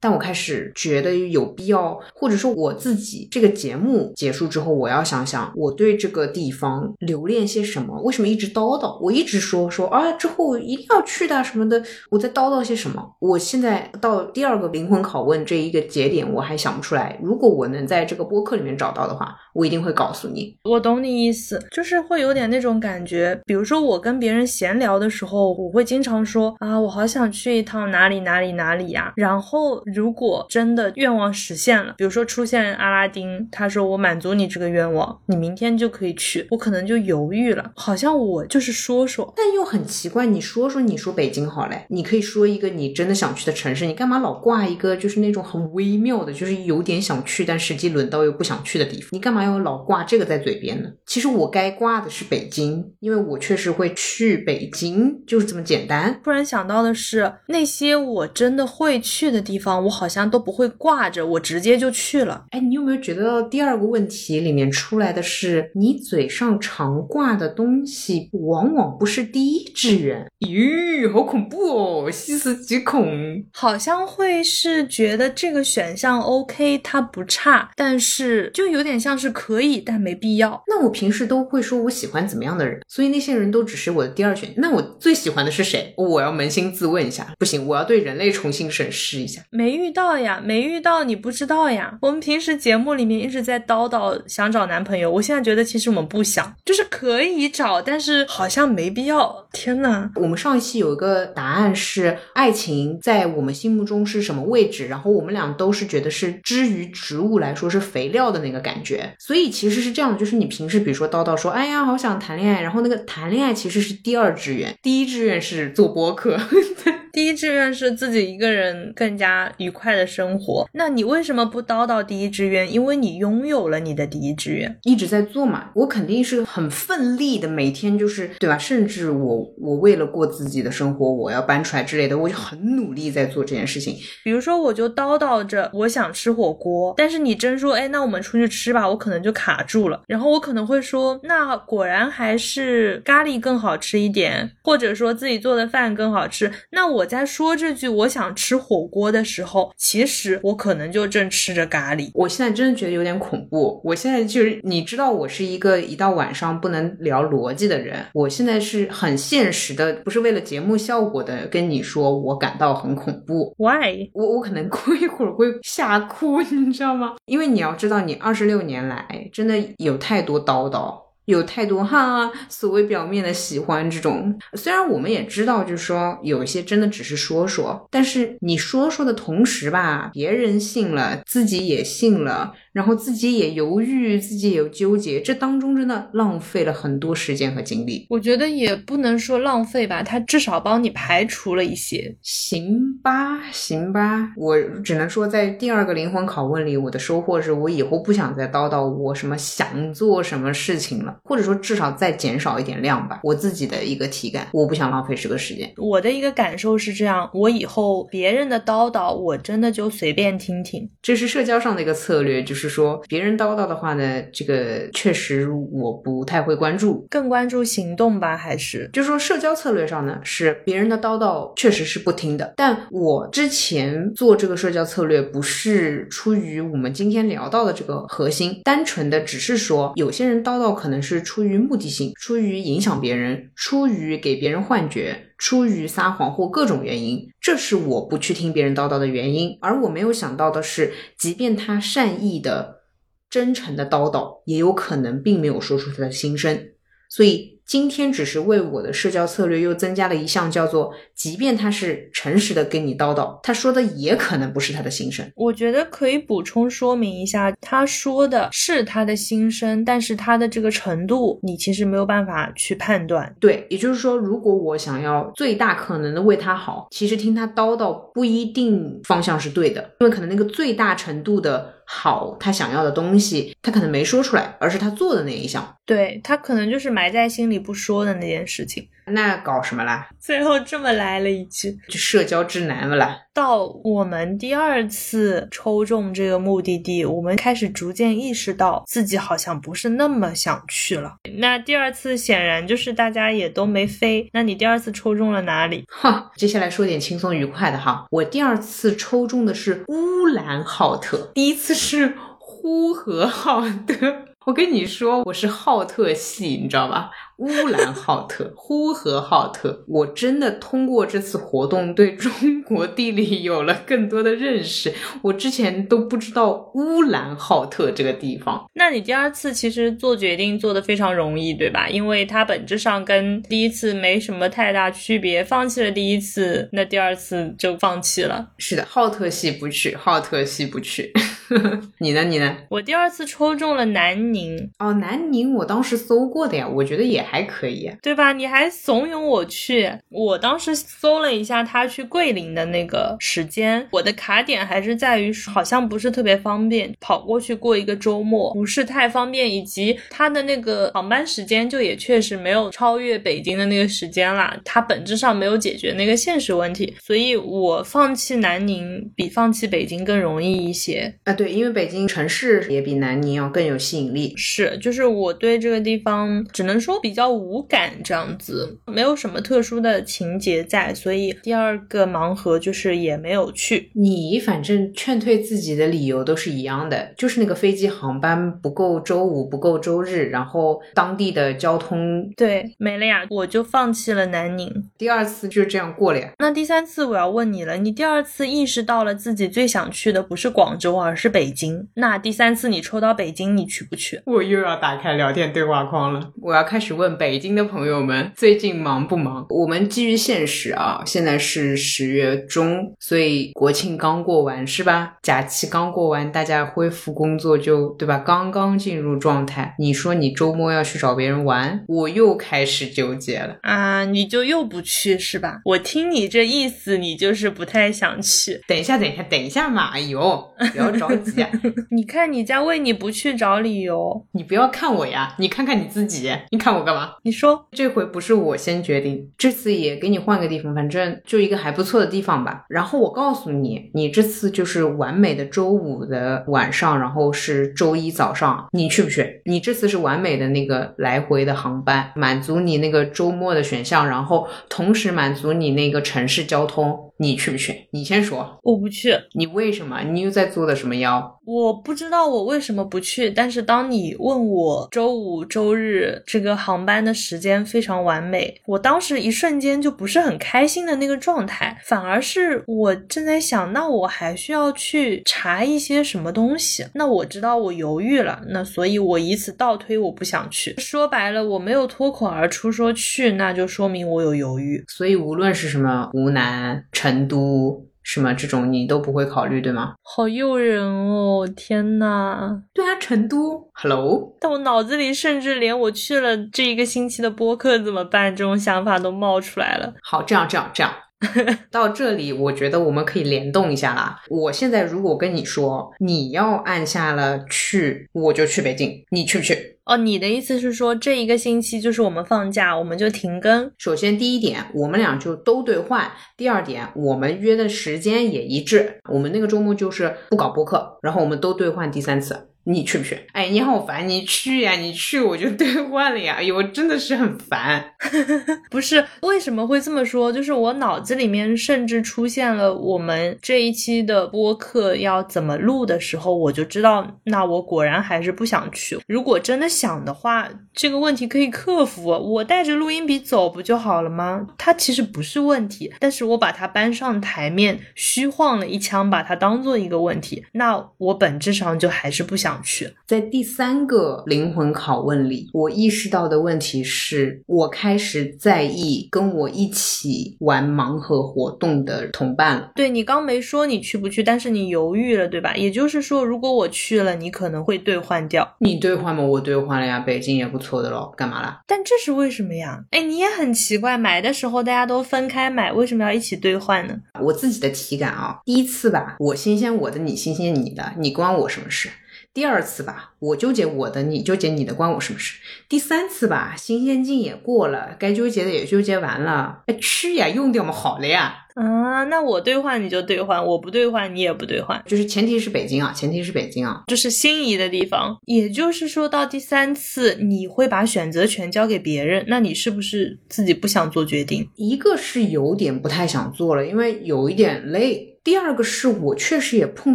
[0.01, 7.99] 但我开始觉得有必要，或者说我自己这个节目结束之后，我要想想我对这个地方留恋些什么。
[8.03, 8.99] 为什么一直叨叨？
[9.01, 13.03] 我一直说说啊，之后一定要去的什么的，我在叨叨些什么？
[13.20, 17.18] 我现在到第二个灵魂拷问这一个节点，我还想不出来。
[17.22, 20.57] 如果我能在这个播客里面找到的话，我一定会告诉你。
[20.64, 23.38] 我懂你意思，就是会有点那种感觉。
[23.44, 29.12] 比如说我跟别人闲聊的时候，我会经常说啊，我好想去一趟哪里哪里哪里呀。
[29.14, 39.30] 然后如果真的愿望实现了，比如说出现阿拉丁，他说我满足你这个愿望，你明天就可以去，我可能就犹豫了，好像我就是说说。
[39.36, 49.10] 但又很奇怪，你说说，你说北京好嘞，你可以说一个你真的想去的城市，你干嘛老挂一个就是那种很微妙的，就是有点想去，但实际轮到又不想去的地方？
[49.12, 50.88] 你干嘛要老挂这个在嘴边呢？
[51.04, 56.20] 其实我该该挂的是北京，因为我确实会去北京，就是这么简单。
[56.22, 62.44] 突然想到的是，那些我真的会去的地方，我好像都不会挂着，我直接就去了。
[62.50, 70.24] 哎，你有没有觉得第二个问题里面出来的是，你嘴上常挂的东西，往往不是第一志愿？
[70.40, 73.07] 咦，好恐怖哦，细思极恐。
[73.52, 80.62] 好像会是觉得这个选项 OK，它不差，但是就有点像是可以，但没必要。
[80.68, 84.52] 那我平时都会说我喜欢怎么样的人，所以那些人都只是我的第二选。
[84.56, 85.92] 那我最喜欢的是谁？
[85.96, 89.42] 我要扪心自问一下，不行，我要对人类重新审视一下。
[89.50, 91.98] 没遇到呀，没遇到，你不知道呀。
[92.02, 99.46] 我们平时节目里面一直在叨叨想找男朋友，我现在觉得其实我们不想，就是可以找，但是好像没必要。
[99.52, 116.38] 天呐，我们上一期有一个答案是爱情在我们心目中是什么位置，然后我们俩都是觉得是之于植物来说是肥料的那个感觉，所以其实是这样的，就是你平时比如说叨叨说，哎呀，好想谈恋爱，然后那个谈恋爱其实是第二志愿，第一志愿是做播客。
[117.16, 122.70] 第一志愿是自己一个人更加愉快的生活，那你为什么不叨叨第一志愿？
[122.70, 125.70] 因为你拥有了你的第一志愿，一直在做嘛。
[125.72, 128.59] 我肯定是很奋力的，每天就是对吧？
[128.59, 133.96] 甚至我我为了过自己的生活，我要搬出来之类的，我就很努力在做这件事情。
[134.22, 140.02] 比如说，我就叨叨着我想吃火锅，但是你真说，哎，那我们出去吃吧，我可能就卡住了。
[140.07, 146.52] 然后我可能会说，那果然还是咖喱更好吃一点，或者说自己做的饭更好吃。
[146.72, 147.05] 那我。
[147.06, 152.10] 在说这句“我想吃火锅”的时候，其实我可能就正吃着咖喱。
[152.14, 153.80] 我现在真的觉得有点恐怖。
[153.84, 158.04] 我现在就是，你知道，我是一个一到晚上不能聊逻辑的人。
[158.12, 163.54] 我现在是很现实的，不是为了节目效果的，跟你说，我感到很恐怖。
[163.58, 164.10] Why？
[164.12, 167.14] 我我可能过一会儿会吓哭， 你知道吗？
[167.26, 171.05] 因为你要知道，你二十六年来真的有太多叨叨。
[171.26, 182.52] 有太多哈，所谓表面的喜欢这种，虽然我们也知道，就是说有一些真的只是说说，但是你说说的同时吧，别人信了，自己也信了。
[182.76, 188.06] 然后自己也犹豫，自己也有纠结，这当中真的浪费了很多时间和精力。
[188.10, 192.14] 我觉得也不能说浪费吧，他至少帮你排除了一些。
[192.20, 203.20] 行吧，行吧，我只能说，在第二个灵魂拷问里，我的收获是我以后不想再叨叨我什么想做什么事情了，或者说至少再减少一点量吧。
[203.22, 205.72] 我自己的一个体感，我不想浪费这个时间。
[205.78, 210.86] 我的一个感受是这样，我以后别人的叨叨，我真的就随便听听。
[211.00, 212.65] 这是社交上的一个策略，就是。
[212.68, 222.55] 说别人叨叨的话呢，这个确实我不太会关注，更关注行动吧，还是就是说社交策略上呢，是别人的叨叨确实是不听的。
[222.57, 235.25] 但我之前做这个社交策略，不是出于我们今天聊到的这个核心，单纯的只是说有些人叨叨可能是出于目的性，出于影响别人，出于给别人幻觉。
[235.38, 239.59] 出于撒谎或各种原因，这是我不去听别人叨叨的原因。
[239.61, 242.83] 而我没有想到的是，即便他善意的、
[243.29, 246.70] 真诚的叨叨，也有可能并没有说出他的心声。
[247.09, 247.55] 所以。
[247.66, 255.29] 今天只是为我的社交策略又增加了一项，叫做即便他是诚实的跟你叨叨，他说的也可能不是他的心声。
[255.35, 263.35] 我觉得可以补充说明一下，他说的是他的心声，但是他的这个程度，你其实没有办法去判断。
[263.40, 271.75] 对，也就是说，如果我想要最大可能的为他好，其实听他叨叨不一定方向是对的，因为可能那个最大程度的。
[271.88, 275.77] 好，他想要的东西，他可能没说出来，而是他做的那一项。
[275.85, 278.88] 对他可能就是埋在心里不说的那件事情。
[279.12, 280.08] 那搞什么啦？
[280.18, 283.16] 最后这么来了一句，就社交之难了啦。
[283.32, 291.16] 到我们第二次抽中这个目的地，我们开始逐渐意识到自己好像不是那么想去了。
[291.38, 294.28] 那第二次显然就是大家也都没飞。
[294.32, 295.84] 那你第二次抽中了哪里？
[295.92, 298.06] 哈，接下来说点轻松愉快的哈。
[298.10, 304.24] 我第二次抽中的是乌兰浩特，第一次是呼和浩特。
[304.46, 307.10] 我跟你说，我是浩特系，你知道吧？
[307.38, 314.92] 乌兰浩特、 呼和浩特，我真的通过这次活动对中国地理有了更多的认识。
[315.22, 318.64] 我之前都不知道乌兰浩特这个地方。
[318.75, 321.88] 那你第二次其实做决定做的非常容易，对吧？
[321.88, 325.44] 因为它本质上跟第一次没什么太大区别。
[325.44, 328.49] 放弃了第一次，那第二次就放弃了。
[328.59, 331.12] 是的，浩特系不去，浩特系不去。
[332.01, 332.25] 你呢？
[332.25, 332.57] 你呢？
[332.70, 337.90] 我第二次抽中了南宁，哦，南宁我当时搜过的呀，我觉得也还可以。
[338.02, 338.32] 对吧？
[338.32, 361.12] 你还怂恿我去，我当时搜了一下他去桂林的那个时间，我的卡点还是在于好像不是特别方便，跑过去过一个周末不是太方便，以及他的那个航班时间就也确实没有超越北京的那个时间啦，它本质上没有解决那个现实问题，所以我放弃南宁比放弃北京更容易一些。
[361.24, 364.32] 啊，对，因为北京城市也比南宁要更有吸引力。
[364.36, 373.90] 是，就是我对这个地方只能说比较无感，这样子没有什么特殊的情节在，所以第二个盲盒就是也没有去。
[373.94, 382.30] 你反正劝退自己的理由都是一样的，就是那个飞机航班不够周五，不够周日，然后当地的交通。
[382.36, 384.88] 对，没了呀，我就放弃了南宁。
[384.98, 386.32] 第二次就这样过了呀。
[386.38, 391.88] 那第三次我要问你了，你第二次意识到了自己最想去的不是广州，而是北京。
[391.94, 394.20] 那第三次你抽到北京，你去不去？
[394.26, 399.46] 我又要打开聊天对话框了，我要开始问北京的朋友们最近忙不忙？
[399.50, 405.14] 我们基于现实啊，现在是十月中，所以国庆刚过完是吧？
[405.22, 408.18] 假期刚过完，大家恢复工作就对吧？
[408.18, 409.74] 刚刚进入状态。
[409.78, 414.04] 你说你周末要去找别人玩，我又开始纠结了啊！
[414.04, 415.61] 你就又不去是吧？
[415.64, 418.61] 我听你这意思，你就是不太想去。
[418.66, 419.90] 等一下，等一下，等一下嘛！
[419.92, 420.42] 哎呦，
[420.72, 421.44] 不要着急。
[421.90, 426.95] 你看你家为你不去找理由，你不要看我呀，你看看你自己，你看我干嘛？
[427.22, 432.64] 你说这回不是我先决定，这次也给你换个地方，反正就一个还不错的地方吧。
[432.68, 439.42] 然后我告诉你，你这次就是完美的周五的晚上，然后是周一早上，你去不去？
[439.44, 447.86] 你这次是完美的那个来回的航班，满足你那个周末的选项，然后同时满足你那个城市交通，你去不去？
[447.90, 449.14] 你先说，我不去。
[449.34, 450.02] 你为什么？
[450.02, 451.40] 你又在做的什么妖？
[451.44, 466.84] 我不知道我为什么不去，但是当你问我周五、周日这个航班的时间非常完美，我当时一瞬间就不是很开心的那个状态，反而是我正在想，那我还需要去查一些什么东西？
[466.94, 470.74] 那我知道我犹豫了，那所以我以此倒推我不想去。
[470.78, 474.84] 说白了，我没有脱口而出说去，那就说明我有犹豫。
[474.88, 477.84] 所以无论是什么湖南、成都。
[478.02, 479.94] 什么这种你都不会考虑对吗？
[480.00, 481.44] 好诱人哦！
[481.57, 484.36] 天呐，对啊，成都，Hello。
[484.40, 489.92] 但我脑子里甚至连我去了这一个星期的播客怎么办这种想法都冒出来了。
[490.04, 490.92] 好，这样这样这样，
[491.68, 494.22] 到这里我觉得我们可以联动一下啦。
[494.28, 499.76] 我现在如果跟你说你要按下了去，我就去北京，你去不去？
[499.87, 503.70] 哦，你的意思是说这一个星期就是我们放假，我们就停更。
[503.78, 509.01] 首先第一点，我们俩就都兑换；第二点，我们约的时间也一致。
[509.09, 512.49] 我们那个周末就是不搞播客，然后我们都兑换第三次。
[512.68, 513.16] 你去不去？
[513.32, 514.08] 哎，你好烦！
[514.08, 516.34] 你去呀，你去我就兑换了呀。
[516.38, 517.92] 哎呦，真的是很烦。
[518.68, 520.32] 不是为什么会这么说？
[520.32, 528.98] 就是我脑子里面甚至出现了我们这一期的播客要怎么录的时候，我就知道，那我果然还是不想去。
[529.06, 534.44] 如果真的想的话，这个问题可以克服，我带着录音笔走不就好了吗？
[534.58, 542.55] 它其实不是问题，但是我把它搬上台面，虚晃了一枪，把它当做一个问题，那我本质上就还是不想。
[542.62, 552.72] 去在第三个灵魂拷问里，我意识到的问题是我开始在意跟我一起玩盲盒活动的同伴了。
[552.74, 555.54] 对你刚没说你去不去，但是你犹豫了，对吧？
[555.57, 558.57] 也就是说，如果我去了，你可能会兑换掉。
[558.59, 559.22] 你兑换吗？
[559.22, 561.12] 我兑换了呀，北京也不错的咯。
[561.16, 561.61] 干嘛啦？
[561.66, 562.84] 但这是为什么呀？
[562.90, 566.96] 哎，你也很奇怪，买的时候大家都分开买，为什么要一起兑换呢？
[567.20, 571.88] 我自己的体感啊，第一次吧，我新鲜我的，你新鲜你的，你关我什么事？
[572.37, 575.39] 第二次吧，我纠结我的，你纠结你的，关我什么事？
[575.70, 581.47] 第三次吧，新鲜劲也过了，该纠结的也纠结完了，哎，吃呀，用掉嘛，好了呀。
[581.55, 588.18] 啊，那我兑换你就兑换，我不兑换你也不兑换，就是前提是北京啊，前提是北京啊，这是心仪的地方。
[588.26, 594.47] 也就是说到第三次，你会把选择权交给别人，那你是不是自己不想做决定？
[594.57, 598.15] 一个是有点不太想做了，因为有一点累。
[598.27, 599.95] 第二个是我确实也碰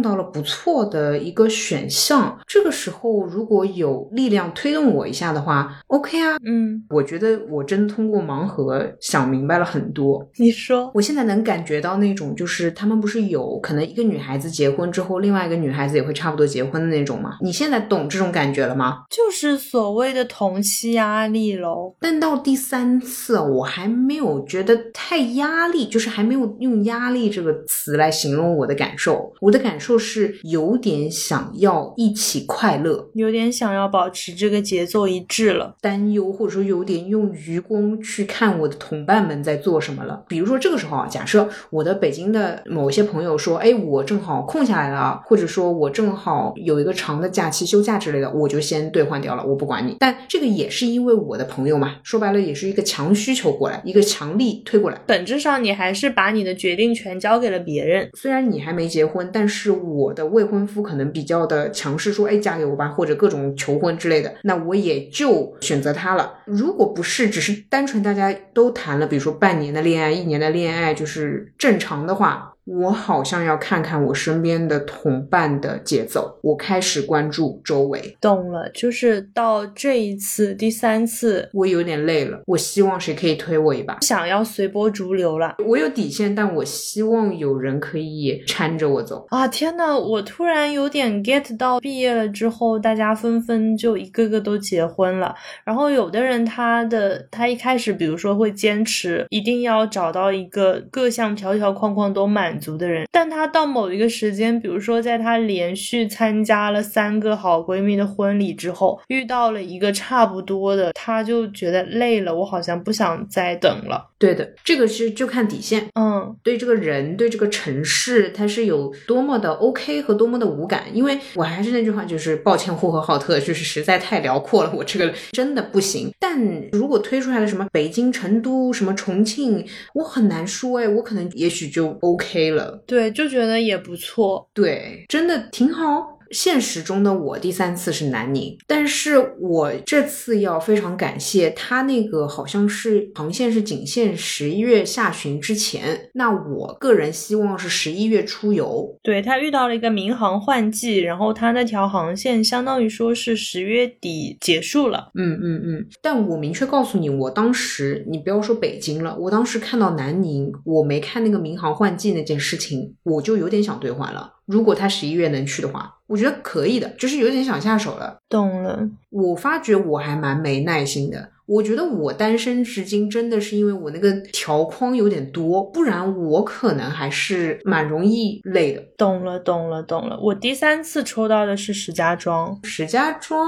[0.00, 10.26] 到了不错的一个选项，这个时候如果有力量推动我一下的话，OK 啊，嗯，我觉得我真通过盲盒想明白了很多。
[10.38, 17.36] 你说，我现在能感觉到那种，就是他们不是有可能一个女孩子结婚之后，另外一个女孩子也会差不多结婚的那种吗？
[17.42, 19.02] 你现在懂这种感觉了吗？
[19.10, 21.94] 就是所谓的同期压力喽。
[22.00, 28.10] 但到第三次，我还没有觉得太压力，就是还没有用压力这个词来。
[28.22, 29.32] 形容我的感受。
[29.40, 40.22] 我的感受是有点想要一起快乐，有点想要保持这个节奏一致了，担忧或者说有点用余光去看我的同伴们在做什么了。
[40.28, 49.96] 比如说这个时候啊，假设我的北京的某一些朋友说，哎，我正好空下来了，或者说我正好有一个长的假期休假之类的，我就先兑换掉了，我不管你。
[49.98, 55.00] 但这个也是因为我的朋友嘛，说白了也是一个强需求过来，一个强力推过来。
[55.06, 58.08] 本质上你还是把你的决定权交给了别人。
[58.14, 66.34] 虽然你还没结婚，但是我的未婚夫可能比较的强势，说，哎，嫁给我吧，或者各种求婚之类的，那我也就选择他了。
[66.44, 72.51] 如果不是只是单纯大家都谈了，比如说半年的恋爱、一年的恋爱，就是正常的话。
[72.64, 78.16] 我好像要看看我身边的同伴的节奏，我开始关注周围。
[78.20, 82.40] 懂了，就是到这一次第三次，我有点累了。
[82.46, 85.56] 我希望谁可以推我一把，想要随波逐流了。
[85.66, 89.26] 我有底线，但我希望有人可以搀着我走。
[89.30, 95.34] 啊，天呐，我突然有点 get 到，毕业了之后，大家纷纷就一个个都结婚了。
[95.64, 102.51] 然后有的人他的他一开始，比如说会坚持一定要找到一个各项条条框框都满。
[102.52, 114.10] 满足的人，但她到某一个时间，比如说在她连续参加了三个好闺蜜的婚礼之后，遇到了一个差不多的，她就觉得累了，我好像不想再等了。
[114.22, 115.88] 对的，这个是就看底线。
[115.98, 120.84] 嗯，对这个人，对这个城市，他是有多么的 OK 和多么的无感。
[120.94, 126.12] 因为我还是那句话，就是抱歉，呼和浩特就是实在太辽阔了，我这个真的不行。
[126.20, 132.52] 但如果推出来了什么北京、成都、什么重庆，我很难说哎，我可能也许就 OK。
[132.52, 136.11] 了，对，就觉得也不错，对，真的挺好。
[136.32, 148.98] 现实中的我第三次是南宁，但是我这次要非常感谢他那个好像是航线是仅限十一月下旬之前，那我个人希望是十一月出游。
[149.02, 155.10] 对他遇到了一个民航换季，然后他那条航线相当于说是十月底结束了。
[155.14, 164.32] 嗯嗯嗯，但我明确告诉你，我当时你不要说北京了，我当时看到南宁，我没看那个民航换季那件事情，我就有点想兑换了。
[164.52, 168.18] 如果他十一月能去的话，我觉得可以的，就是有点想下手了。
[168.28, 171.30] 懂了，我发觉我还蛮没耐心的。
[171.52, 178.82] 我觉得我单身至今真的是因为我那个条框有点多，不然我可能还是蛮容易累的。
[178.96, 180.18] 懂了，懂了，懂了。
[180.22, 183.46] 我第三次抽到的是石家庄，石家庄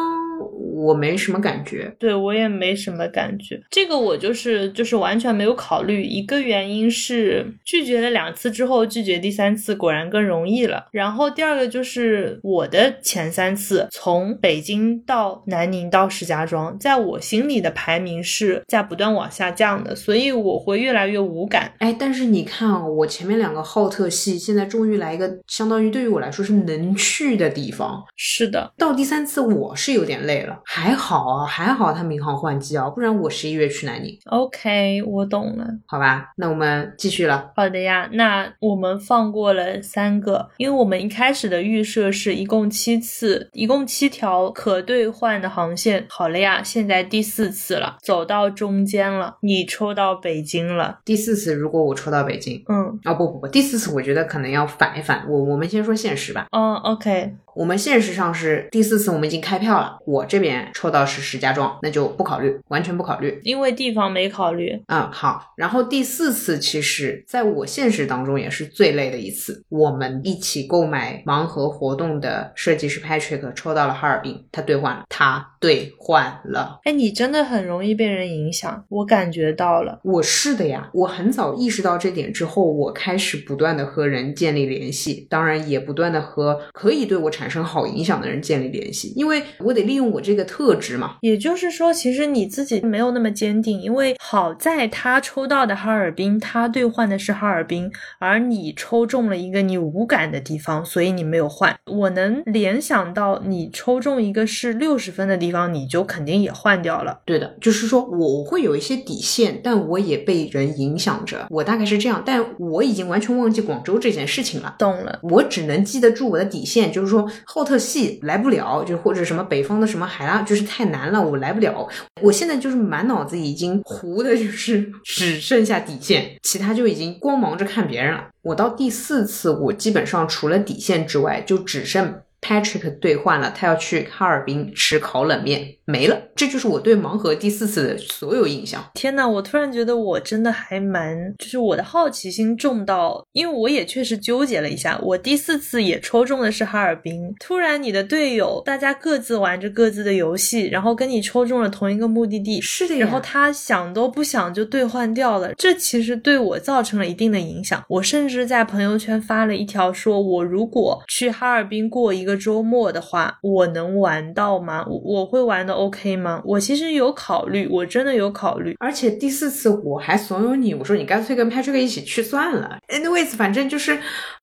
[0.74, 3.58] 我没什么感觉，对我也没什么感觉。
[3.70, 6.02] 这个我就是就是完全没有考虑。
[6.02, 10.84] 一个原因是拒绝了两次之后，拒绝第三次果然更容易了。
[10.90, 17.93] 然后第二个就是我的前三次从北京到南宁到石家庄，在我心里的排。
[17.94, 21.72] 排名是在不断往下降的，所以我会越来越无感。
[21.78, 28.02] 哎，但是你看啊，我前面两个浩特系，现在终于来一个相当于对于我来说是能去的地方。
[28.16, 34.18] 是的，到第三次我是有点累了，还好啊，还好他民航换季啊，不然我十一月去南宁。
[34.24, 35.64] OK，我懂了。
[35.86, 37.52] 好吧，那我们继续了。
[37.54, 46.04] 好的呀，那我们放过了三个，因为我们一开始的预设是一共七次，一共七条可兑换的航线。
[46.08, 47.83] 好了呀，现在第四次了。
[48.02, 51.00] 走到中间了，你抽到北京了。
[51.04, 55.24] 第四次，如果我抽到北京，嗯，啊不不不，第四次我觉得可能要反一反。
[55.28, 56.46] 我我们先说现实吧。
[56.50, 57.34] 嗯，OK。
[57.56, 59.98] 我们现实上是第四次，我们已经开票了。
[60.04, 64.82] 我这边抽到是石家庄，那就不考虑，完全不考虑，因为地方没考虑。
[64.88, 65.52] 嗯，好。
[65.56, 69.64] 然后第四次，其实在我现实当中也是最累的一次。
[69.68, 76.80] 我们一起购买盲盒活动的设计师 Patrick 抽到了哈尔滨，他兑换了，他兑换了。
[76.82, 80.00] 哎，你真的很容易被人影响，我感觉到了。
[80.02, 87.43] 我是的呀，我很早意识到这点之后，我开始不断的和人建立联系，当然也不断的和可以对我产。
[87.44, 91.16] 产生好影响的人建立联系，因为我得利用我这个特质嘛。
[91.20, 101.76] 也就是说，其实你自己没有那么坚定，因为好在他抽到的哈尔滨，他兑换的是哈尔滨，而你抽中了一个你无感的地方，所以你没有换。
[101.84, 107.20] 我能联想到你抽中一个是六十分的地方，你就肯定也换掉了。
[107.26, 111.46] 对的，就是说我会有一些底线，但我也被人影响着。
[111.50, 114.76] 我大概是这样，但我已经完全忘记广州这件事情了。
[114.78, 117.30] 懂了，我只能记得住我的底线，就是说。
[117.44, 121.88] 浩特系来不了，就或者什么北方的什么海拉，就是太难了，我来不了。
[122.22, 128.28] 我现在就是满脑子已经糊的，就是 只剩下底线，其他就已经光忙着看别人了。
[128.42, 136.20] 我到第四次，我基本上除了底线之外，就只剩 Patrick 兑换了，他要去哈尔滨吃烤冷面，没了。
[136.34, 138.84] 这就是我对盲盒第四次的所有印象。
[138.94, 147.34] 天呐，我突然觉得我真的还蛮，就是我的好奇心重到，因为我也确实纠结了一下，我第四次也抽中的是哈尔滨。
[147.38, 157.84] 突然你的队友大家各自玩着各自的游戏，然后跟你抽中了同一个目的地，是的然后他想都不想就兑换掉了，这其实对我造成了一定的影响。
[157.88, 164.84] 我甚至在朋友圈发了一条，说我如果去哈尔滨过一个周末的话，我能玩到吗？
[164.88, 166.40] 我我会玩的 OK 吗？
[166.44, 168.74] 我其实有考虑，我真的有考虑。
[168.78, 172.78] 而且第四次我还怂恿你，我说你干脆跟 Patrick 一起去算了。
[172.88, 173.98] Anyways，反正就是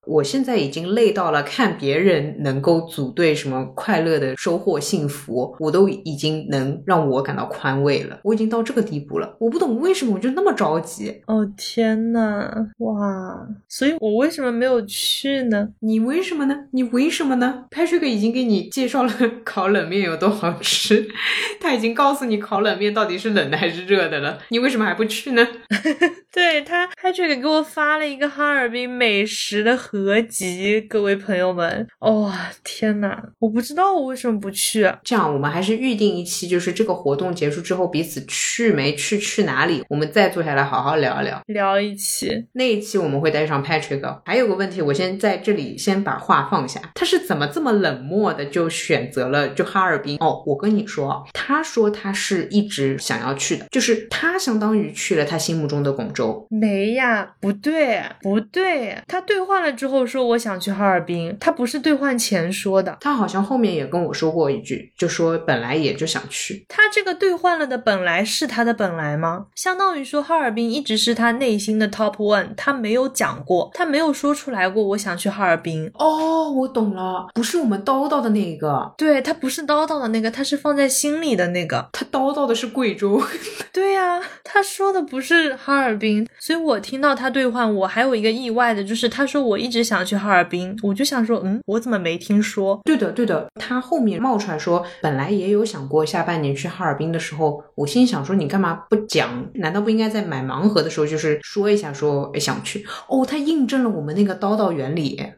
[0.05, 8.19] 我现在已经累到了，看别人能够组队什么快乐的收获幸福，我都已经能让我感到宽慰了。
[8.23, 11.21] 我已经到这个地步了，我不懂为什么我就那么着急。
[11.27, 13.47] 哦天呐，哇！
[13.67, 15.69] 所以我为什么没有去呢？
[15.79, 16.55] 你为什么呢？
[16.71, 19.13] 你为什么呢？Patrick 已经给你介绍了
[19.45, 21.07] 烤冷面有多好吃，
[21.59, 25.47] 他已经告诉你烤冷面到底是冷的还是热的了，你为什么还不去呢？
[26.33, 34.89] 对他，Patrick 给我发了一个哈尔滨美食的合集，各位朋友们，哇、天呐，我不知道我为什么不去。
[35.03, 41.41] 这样，我们还是预定一期，就是这个活动结束之后，彼此去没去，去哪里，我们再坐下来好好聊一聊。
[41.47, 44.21] 聊一期，那一期我们会带上 Patrick。
[44.23, 50.17] 还有个问题，我先在这里先把话放下，他是怎么这么冷漠的就选择了就哈尔滨？
[50.21, 56.45] 哦，我跟你说，他说他是一直想要去的，就是他相当于去了他心目中的广州。
[56.49, 62.97] 没呀，不对，不对，他兑换了之后说我想去哈尔滨，他不是兑换前说的。
[63.01, 66.65] 他好像后面也跟我说过一句，就说本来也就想去。
[66.67, 69.45] 他这个兑换了的本来是他的本来吗？
[69.55, 75.89] 相当于说哈尔滨一直是他内心的 top one，他没有讲过，他没有说出来过我想去哈尔滨。
[75.95, 81.89] 哦，我懂了，不是我们叨叨的那个，对他不是叨叨的那个，他是放在心里的那个。
[81.93, 83.19] 他叨叨的是贵州。
[83.73, 92.79] 对呀、他说的不是哈尔滨，所以我听到他兑换，我还有一个意外的，就是他说我一直想去哈尔滨，我就想说，嗯，我怎么没听说？
[92.85, 93.47] 对的，对的。
[93.55, 99.49] 他后面冒出来说，本来也有想过下半年去哈尔滨的时候，我心想说，你干嘛不讲？
[99.55, 102.85] 难道不应该在买盲盒的时候就是说一下说诶想去？
[103.09, 105.19] 哦，他印证了我们那个叨叨原理。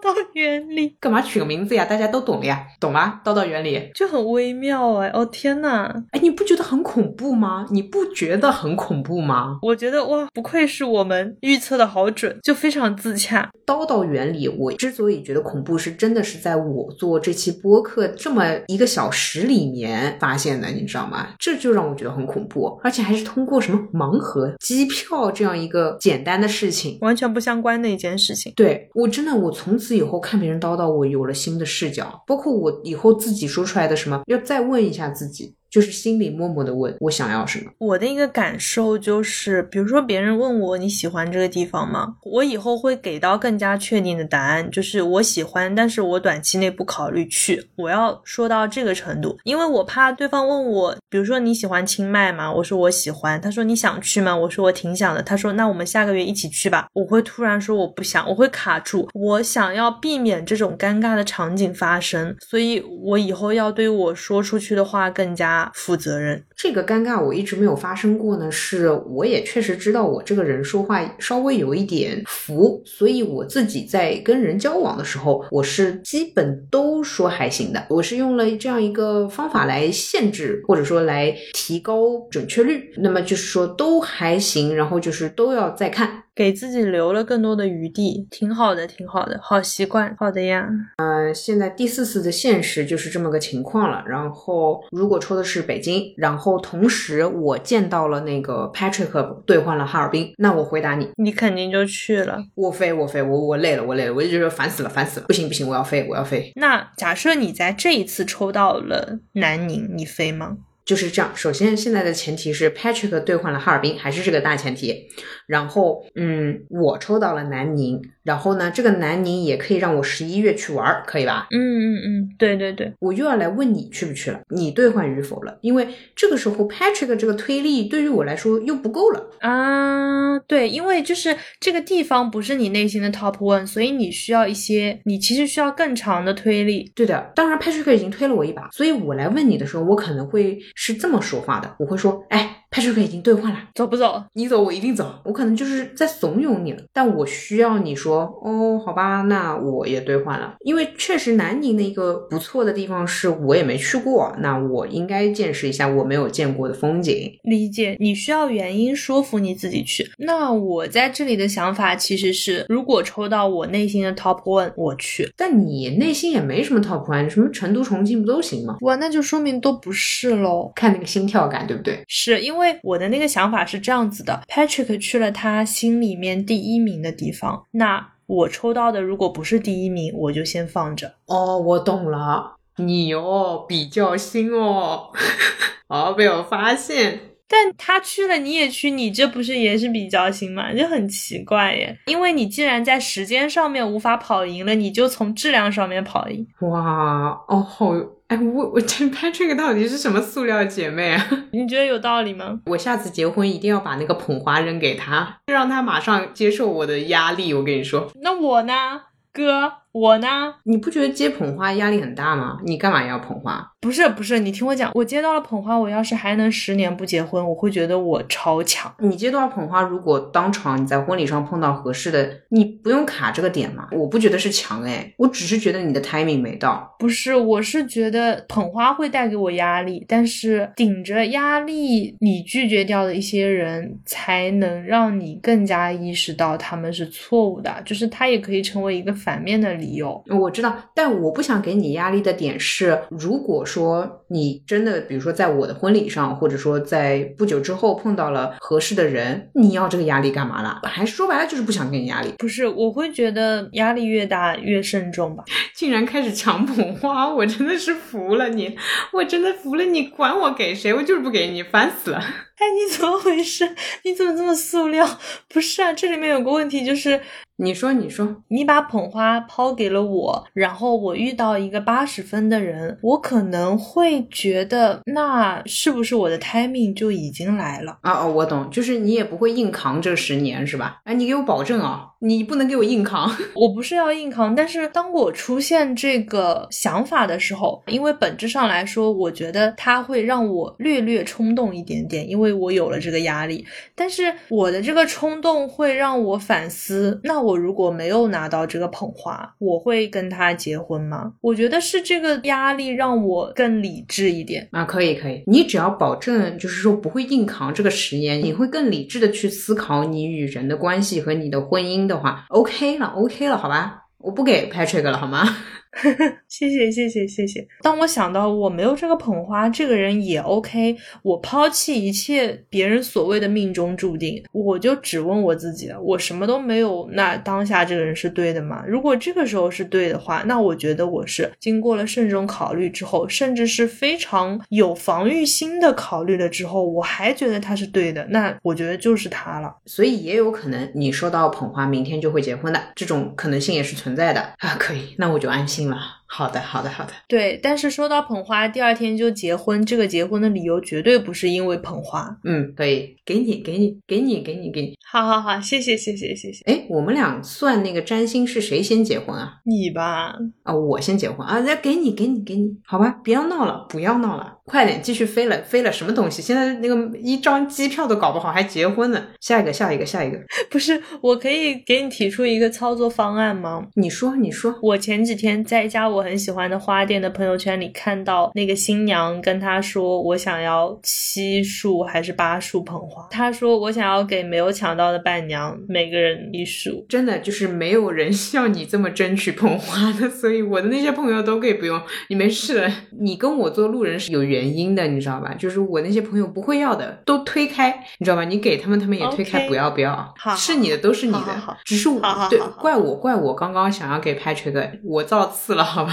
[0.00, 1.84] 叨叨原理干嘛取个名字呀？
[1.84, 3.20] 大家都懂了呀，懂吗？
[3.24, 3.90] 叨叨原理。
[3.94, 7.66] 就很微妙哎，哦天呐，哎，你不觉得很恐怖吗？
[7.70, 9.58] 你不觉得很恐怖吗？
[9.62, 13.50] 我觉得哇，不愧是我们预测的好准，就非常自洽。
[13.66, 21.28] 叨叨原理，我之所以觉得恐怖，是真的是在我做这期播客这么一个小时里面发现的，你知道吗？
[21.38, 26.98] 这就让我觉得很恐怖，而且还是通过什么盲盒、机票这样一个简单的事情。
[27.00, 28.52] 完全不相关的一件事情。
[28.56, 37.70] 对我真的，我从此以后看别人叨叨，我有了新的视角，包括我以后自己说出来的什么，要再问一下自己，就是心里默默的问我想要什么。
[37.78, 42.16] 我的一个感受就是，比如说别人问我你喜欢这个地方吗？
[42.22, 47.68] 我以后会给到更加确定的答案，就是我喜欢，但是我短期内不考虑去。
[47.76, 52.52] 我要说到这个程度，因为我怕对方问我，比如说你喜欢清迈吗？
[52.52, 53.40] 我说我喜欢。
[53.40, 54.36] 他说你想去吗？
[54.36, 55.22] 我说我挺想的。
[55.22, 56.88] 他说那我们下个月一起去吧。
[56.92, 59.08] 我会突然说我不想，我会卡住。
[59.14, 66.44] 我想要避免这种尴尬的场景发生，所以我以后要对我说出去的话更加负责任。
[66.54, 77.86] 这个尴尬我一直没有发生过呢，是我也确实知道我这个人说话稍微有一点浮，所以我自己在跟人交往的时候，我是基本都说还行的。
[77.88, 82.92] 我是用了这样一个方法来限制，或者说来提高准确率。
[82.98, 86.24] 那么就是说都还行，然后就是都要再看。
[86.34, 90.68] 给自己留了更多的余地，挺好的，挺好的，好习惯，好的呀。
[90.96, 94.02] 呃，现在第四次的现实就是这么个情况了。
[94.06, 102.38] 然后如果抽的是北京，然后同时我见到了那个 Patrick 兑换了哈尔滨，那我回答你，你肯定就去了。
[102.54, 106.52] 我飞我飞，我我累了我累了，我就觉得烦死了烦死了，不行不行，我要飞我要飞。
[106.54, 110.58] 那假设你在这一次抽到了南宁，你飞吗？
[110.90, 111.30] 就是这样。
[111.36, 115.06] 首先，现在的前提是 Patrick 兑换了哈尔滨，还是这个大前提。
[115.46, 121.46] 然后，嗯，我抽到了南宁，然后呢，这个南宁也可以让我十一月去玩儿，可以吧？
[121.50, 125.58] 嗯嗯嗯，对对对，我又要来问你去不去了，你兑换与否了？
[125.62, 129.30] 因为这个时候 Patrick 这个推力对于我来说又不够了。
[129.40, 136.92] 啊，对，因为就是这个地方不是你内心的 top one，所以你需要一些，你其实需要更长的推力。
[136.94, 142.59] 对的，当然 Patrick 已经推了我一把，所以我来问你的时候，我可能会是这么说话的，我会说，哎。
[142.70, 144.22] ，Patrick 已经兑换了，走不走？
[144.34, 157.30] 你走我一定走，我可能就是在怂恿你了，但我需要你说，哦，好吧，那我也兑换了，因为确实南宁的一个不错的地方是我也没去过，那我应该见识一下我没有见过的风景。
[157.42, 160.10] 理解，你需要原因说服你自己去。
[160.18, 165.28] 那我在这里的想法其实是，如果抽到我内心的 top one，我去。
[165.36, 168.76] 但你内心也没什么 top one，什么成都、重庆不都行吗？
[168.82, 170.70] 哇，那就说明都不是喽。
[170.74, 172.02] 看那个心跳感，对不对？
[172.06, 181.14] 是因为因为我的那个想法是这样子的，Patrick 去了他心里面第一名的地方，那我抽到的如果不是第一名，我就先放着。
[181.24, 185.08] 哦，我懂了，你哦比较心哦，
[185.88, 187.29] 好被我发现。
[187.52, 190.72] 但他去了，你也去，你这不是也是比较心吗？
[190.72, 191.98] 就很奇怪耶。
[192.06, 196.46] 因为你既然在时间上面无法跑赢了，你就从质量上面跑赢。
[196.60, 197.92] 哇，哦，好，
[198.28, 201.28] 哎，我我这拍这个到底是什么塑料姐妹啊？
[201.50, 202.60] 你觉得有道理吗？
[202.66, 207.52] 我下次结婚一定要把那个捧花扔给他，让他马上接受我的压力。
[207.52, 209.00] 我跟你说，那我呢，
[209.32, 209.72] 哥？
[209.92, 210.54] 我呢？
[210.64, 212.58] 你不觉得接捧花压力很大吗？
[212.64, 213.66] 你干嘛要捧花？
[213.80, 218.94] 不是不是，你听我讲，我接到了捧花，我要是还能十年不结婚，我会觉得我超强。
[218.98, 223.88] 你接到捧花，如果当场你在婚礼上碰到合适的，你不用卡这个点嘛？
[223.92, 226.94] 我不觉得是强哎，我只是觉得你的 timing 没到。
[226.98, 240.22] 不是，我是觉得捧花会带给我压力，但是顶着压力你拒绝掉的一些人，才能让你更加意识到他们是错误的，就是他也可以成为一个反面的理由。
[240.38, 250.80] 我知道，但我不想给你压力的点是，如果说你真的，比如说在我的婚礼上，或者说在不久之后碰到了合适的人，你要这个压力干嘛啦？
[250.84, 252.32] 还是说白了就是不想给你压力？
[252.38, 255.42] 不是，我会觉得压力越大越慎重吧。
[255.74, 258.76] 竟然开始抢捧花，我真的是服了你，
[259.12, 262.18] 我真的服了你，管我给谁，我就是不给你，烦死了。
[262.60, 263.74] 哎，你怎么回事？
[264.04, 265.18] 你怎么这么塑料？
[265.48, 267.20] 不是啊，这里面有个问题就是。
[267.62, 277.98] 你说，你说，你把捧花抛给了我，然后我遇到一个八十分的人，我可能会觉得，那是不是我的 timing 就已经来了？
[278.02, 281.00] 啊哦，我懂，就是你也不会硬扛这十年，是吧？
[281.04, 283.30] 哎，你给我保证啊，你不能给我硬扛。
[283.54, 293.66] 我不是要硬扛，但是当我出现这个想法的时候，因为本质上来说，我觉得它会让我略略冲动一点点，因为我有了这个压力。
[293.94, 297.50] 但是我的这个冲动会让我反思，那我。
[297.50, 301.32] 我如果没有拿到这个捧花，我会跟他结婚吗？
[301.40, 304.84] 我觉得是这个压力让我更理智一点啊！
[304.84, 315.44] 可以可以，你只要保证就是说不会硬扛这个十年，你会更理智的去思考你与人的关系和你的婚姻的话，OK 了 OK 了，好吧，我不给 Patrick 了，好吗？
[316.48, 317.66] 谢谢谢谢谢谢。
[317.82, 328.84] 当我想到我没有这个捧花，这个人也 OK，我抛弃一切别人所谓的命中注定，我就只问我自己：我什么都没有，那当下这个人是对的吗？
[328.86, 339.74] 如果这个时候是对的话，那我觉得我是经过了慎重考虑之后，甚至是非常有防御心的考虑了之后，我还觉得他是对的，那我觉得就是他了。
[339.86, 344.76] 所以也有可能你收到捧花，明天就会结婚的这种可能性也是存在的啊。
[344.78, 345.79] 可以，那我就安心。
[345.88, 347.10] 了，好的，好的，好的。
[347.26, 352.38] 对，但是收到捧花，第二天就结婚，这个结婚的理由绝对不是因为捧花。
[352.44, 354.94] 嗯，可以，给你，给你，给你，给你，给你。
[355.10, 356.64] 好好好，谢谢，谢谢，谢谢。
[356.66, 359.54] 哎，我们俩算那个占星是谁先结婚啊？
[359.64, 360.32] 你吧。
[360.62, 361.58] 啊，我先结婚啊！
[361.66, 364.58] 那给你，给你，给你，好吧，不要闹了，不要闹了。
[364.64, 366.40] 快点继续飞了，飞了什么东西？
[366.40, 369.20] 现在那个一张机票都搞不好，还结婚呢？
[369.40, 370.38] 下一个，下一个，下一个。
[370.70, 373.84] 不是，我可以给你提出一个操作方案吗？
[373.96, 374.78] 你说，你说。
[374.80, 383.26] 我前几天在一家我很喜欢的花店的朋友圈里看到，那个新娘跟他说，我想要七束还是八束捧花？
[383.30, 387.06] 他说我想要给没有抢到的伴娘每个人一束。
[387.08, 391.98] 真的就是没有人像你这么争取捧花的， 所以我的那些朋友都可以不用。
[392.28, 392.90] 你没事，
[393.20, 394.50] 你跟我做路人是有。
[394.50, 395.54] 原因的，你知道吧？
[395.54, 398.42] 就是我那些朋友不会要的，都推开，你知道吧？
[398.42, 406.09] 你给他们，他们也推开，不要不要，是你的都是你的，只是我对怪我怪我刚刚想要给 Patrick，我造次了，好吧？